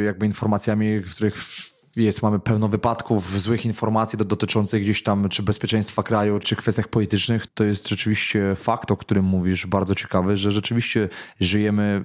[0.00, 1.34] y, jakby informacjami, w których
[1.96, 6.88] jest, mamy pełno wypadków, złych informacji do, dotyczących gdzieś tam czy bezpieczeństwa kraju, czy kwestiach
[6.88, 11.08] politycznych, to jest rzeczywiście fakt, o którym mówisz, bardzo ciekawy, że rzeczywiście
[11.40, 12.04] żyjemy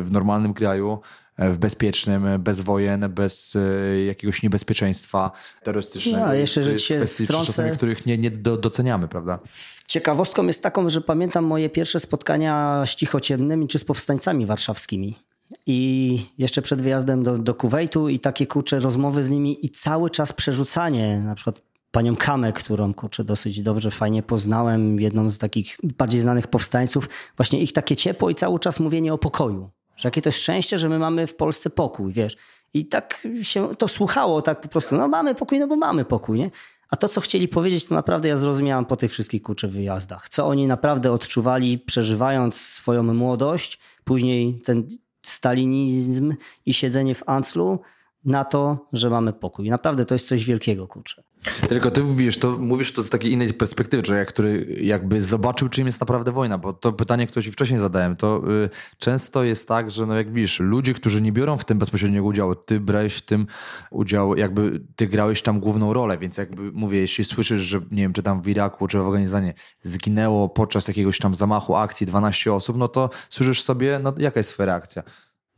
[0.00, 1.00] y, w normalnym kraju,
[1.38, 5.30] w bezpiecznym, e, bez wojen, bez e, jakiegoś niebezpieczeństwa
[5.62, 6.18] terrorystycznego.
[6.18, 7.70] No, a jeszcze, że się kwestii, wtrącę...
[7.70, 9.38] których nie, nie doceniamy, prawda?
[9.86, 15.18] Ciekawostką jest taką, że pamiętam moje pierwsze spotkania z cichociemnymi czy z powstańcami warszawskimi.
[15.66, 20.10] I jeszcze przed wyjazdem do, do Kuwejtu i takie kurcze rozmowy z nimi i cały
[20.10, 21.60] czas przerzucanie, na przykład
[21.90, 27.60] panią Kamę, którą kurczę dosyć dobrze, fajnie poznałem, jedną z takich bardziej znanych powstańców, właśnie
[27.60, 29.70] ich takie ciepło i cały czas mówienie o pokoju.
[29.96, 32.36] Że jakie to jest szczęście, że my mamy w Polsce pokój, wiesz.
[32.74, 36.38] I tak się to słuchało, tak po prostu, no mamy pokój, no bo mamy pokój,
[36.38, 36.50] nie?
[36.90, 40.28] A to, co chcieli powiedzieć, to naprawdę ja zrozumiałam po tych wszystkich kurczę wyjazdach.
[40.28, 44.86] Co oni naprawdę odczuwali, przeżywając swoją młodość, później ten
[45.22, 46.34] stalinizm
[46.66, 47.80] i siedzenie w Anclu,
[48.24, 49.70] na to, że mamy pokój.
[49.70, 51.22] Naprawdę to jest coś wielkiego, kurczę.
[51.68, 55.86] Tylko ty mówisz to, mówisz to z takiej innej perspektywy, człowiek, który jakby zobaczył, czym
[55.86, 59.90] jest naprawdę wojna, bo to pytanie, które ci wcześniej zadałem, to y, często jest tak,
[59.90, 63.22] że no jak widzisz, ludzie, którzy nie biorą w tym bezpośredniego udziału, ty brałeś w
[63.22, 63.46] tym
[63.90, 68.12] udział, jakby ty grałeś tam główną rolę, więc jakby mówię, jeśli słyszysz, że nie wiem,
[68.12, 72.76] czy tam w Iraku, czy w Afganistanie zginęło podczas jakiegoś tam zamachu akcji 12 osób,
[72.76, 75.02] no to słyszysz sobie, no jaka jest twoja reakcja?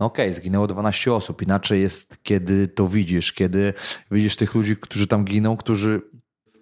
[0.01, 1.43] No okej, okay, zginęło 12 osób.
[1.43, 3.73] Inaczej jest, kiedy to widzisz, kiedy
[4.11, 6.03] widzisz tych ludzi, którzy tam giną, którzy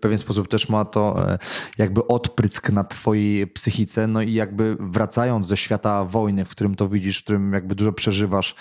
[0.05, 1.38] pewien sposób też ma to e,
[1.78, 6.88] jakby odprysk na twojej psychice, no i jakby wracając ze świata wojny, w którym to
[6.88, 8.55] widzisz, w którym jakby dużo przeżywasz,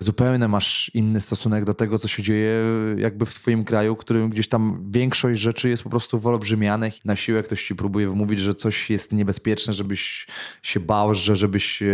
[0.00, 2.64] zupełnie masz inny stosunek do tego, co się dzieje
[2.96, 7.04] jakby w twoim kraju, w którym gdzieś tam większość rzeczy jest po prostu wyolbrzymianych.
[7.04, 10.26] Na siłę ktoś ci próbuje wymówić, że coś jest niebezpieczne, żebyś
[10.62, 11.86] się bał, że żebyś e,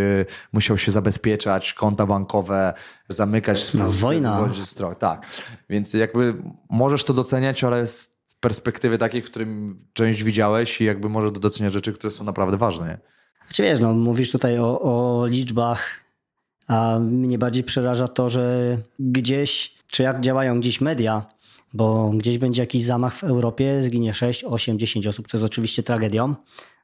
[0.52, 2.74] musiał się zabezpieczać, konta bankowe,
[3.08, 3.74] zamykać.
[3.74, 4.50] No, wojna.
[4.98, 5.26] Tak,
[5.70, 6.34] więc jakby
[6.70, 11.40] możesz to doceniać, ale jest perspektywy takiej, w którym część widziałeś i jakby może do
[11.40, 12.98] doceniać rzeczy, które są naprawdę ważne.
[13.46, 16.00] Znaczy wiesz, no, mówisz tutaj o, o liczbach,
[16.68, 21.26] a mnie bardziej przeraża to, że gdzieś, czy jak działają gdzieś media,
[21.74, 25.82] bo gdzieś będzie jakiś zamach w Europie, zginie 6, 8, 10 osób, co jest oczywiście
[25.82, 26.34] tragedią,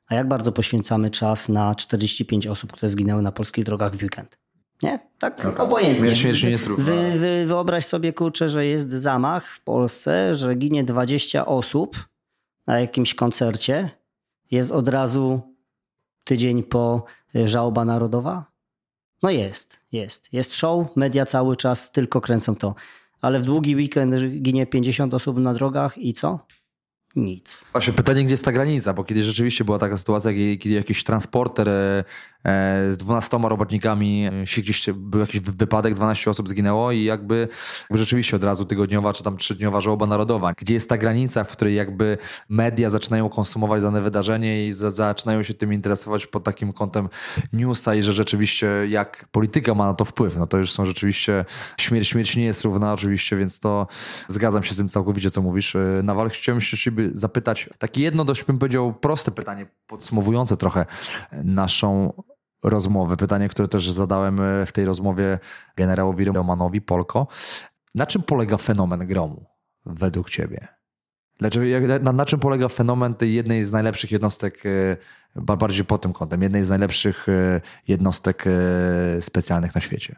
[0.07, 4.41] a jak bardzo poświęcamy czas na 45 osób, które zginęły na polskich drogach w weekend?
[4.83, 4.99] Nie?
[5.18, 6.16] Tak no, obojętnie.
[6.16, 6.85] Śmierć nie jest równa.
[6.85, 12.09] Wy, wy, wyobraź sobie, kurczę, że jest zamach w Polsce, że ginie 20 osób
[12.66, 13.91] na jakimś koncercie.
[14.51, 15.41] Jest od razu
[16.24, 17.05] tydzień po
[17.37, 18.53] y, żałoba narodowa?
[19.22, 20.33] No jest, jest.
[20.33, 22.74] Jest show, media cały czas tylko kręcą to.
[23.22, 26.47] Ale w długi weekend ginie 50 osób na drogach i co?
[27.17, 27.65] Nic.
[27.73, 31.69] Właśnie pytanie, gdzie jest ta granica, bo kiedy rzeczywiście była taka sytuacja, kiedy jakiś transporter
[31.69, 32.05] e,
[32.45, 37.49] E, z 12 robotnikami e, się gdzieś był jakiś wypadek, 12 osób zginęło i jakby,
[37.83, 40.53] jakby rzeczywiście od razu tygodniowa czy tam trzydniowa żałoba narodowa.
[40.57, 45.43] Gdzie jest ta granica, w której jakby media zaczynają konsumować dane wydarzenie i za, zaczynają
[45.43, 47.09] się tym interesować pod takim kątem
[47.53, 51.45] newsa i że rzeczywiście jak polityka ma na to wpływ, no to już są rzeczywiście
[51.79, 53.87] śmierć, śmierć nie jest równa oczywiście, więc to
[54.29, 55.77] zgadzam się z tym całkowicie, co mówisz.
[56.03, 60.87] Nawal, chciałem się ciebie zapytać, takie jedno dość bym powiedział proste pytanie, podsumowujące trochę
[61.45, 62.13] naszą
[62.63, 63.17] rozmowy.
[63.17, 65.39] Pytanie, które też zadałem e, w tej rozmowie
[65.77, 67.27] generałowi Romanowi Polko.
[67.95, 69.45] Na czym polega fenomen gromu
[69.87, 70.69] według ciebie?
[72.01, 74.97] Na, na czym polega fenomen tej jednej z najlepszych jednostek, e,
[75.37, 78.45] bardziej pod tym kątem, jednej z najlepszych e, jednostek
[79.21, 80.17] specjalnych na świecie?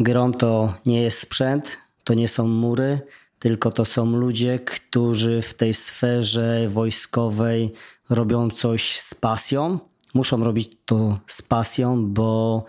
[0.00, 3.00] Grom to nie jest sprzęt, to nie są mury,
[3.40, 7.72] tylko to są ludzie, którzy w tej sferze wojskowej
[8.10, 9.78] robią coś z pasją,
[10.14, 12.64] muszą robić to z pasją, bo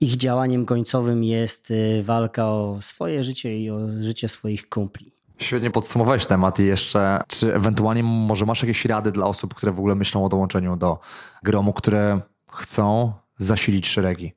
[0.00, 5.12] ich działaniem końcowym jest y, walka o swoje życie i o życie swoich kumpli.
[5.38, 9.78] Świetnie podsumowałeś temat i jeszcze, czy ewentualnie może masz jakieś rady dla osób, które w
[9.78, 10.98] ogóle myślą o dołączeniu do
[11.42, 12.20] gromu, które
[12.52, 14.32] chcą zasilić szeregi?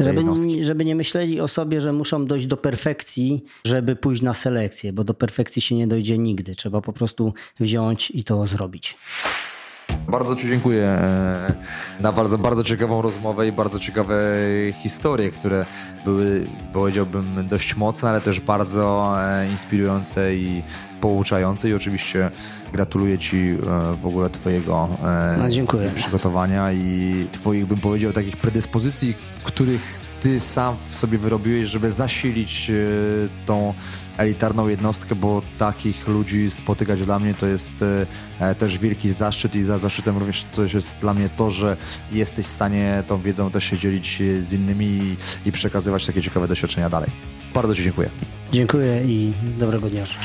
[0.00, 0.24] Żeby,
[0.64, 5.04] żeby nie myśleli o sobie, że muszą dojść do perfekcji, żeby pójść na selekcję, bo
[5.04, 6.54] do perfekcji się nie dojdzie nigdy.
[6.54, 8.96] Trzeba po prostu wziąć i to zrobić.
[10.08, 11.54] Bardzo Ci dziękuję e,
[12.00, 14.16] na bardzo, bardzo ciekawą rozmowę i bardzo ciekawe
[14.82, 15.66] historie, które
[16.04, 20.62] były, powiedziałbym, dość mocne, ale też bardzo e, inspirujące i
[21.00, 21.68] pouczające.
[21.68, 22.30] I oczywiście
[22.72, 23.56] gratuluję Ci e,
[24.02, 24.88] w ogóle Twojego
[25.38, 31.90] no, przygotowania i Twoich, bym powiedział, takich predyspozycji, w których ty sam sobie wyrobiłeś, żeby
[31.90, 32.70] zasilić
[33.46, 33.74] tą
[34.18, 37.74] elitarną jednostkę, bo takich ludzi spotykać dla mnie to jest
[38.40, 41.76] e, też wielki zaszczyt i za zaszczytem również to jest dla mnie to, że
[42.12, 45.16] jesteś w stanie tą wiedzą też się dzielić z innymi i,
[45.48, 47.10] i przekazywać takie ciekawe doświadczenia dalej.
[47.54, 48.10] Bardzo Ci dziękuję.
[48.52, 50.20] Dziękuję i dobrego dnia życzę.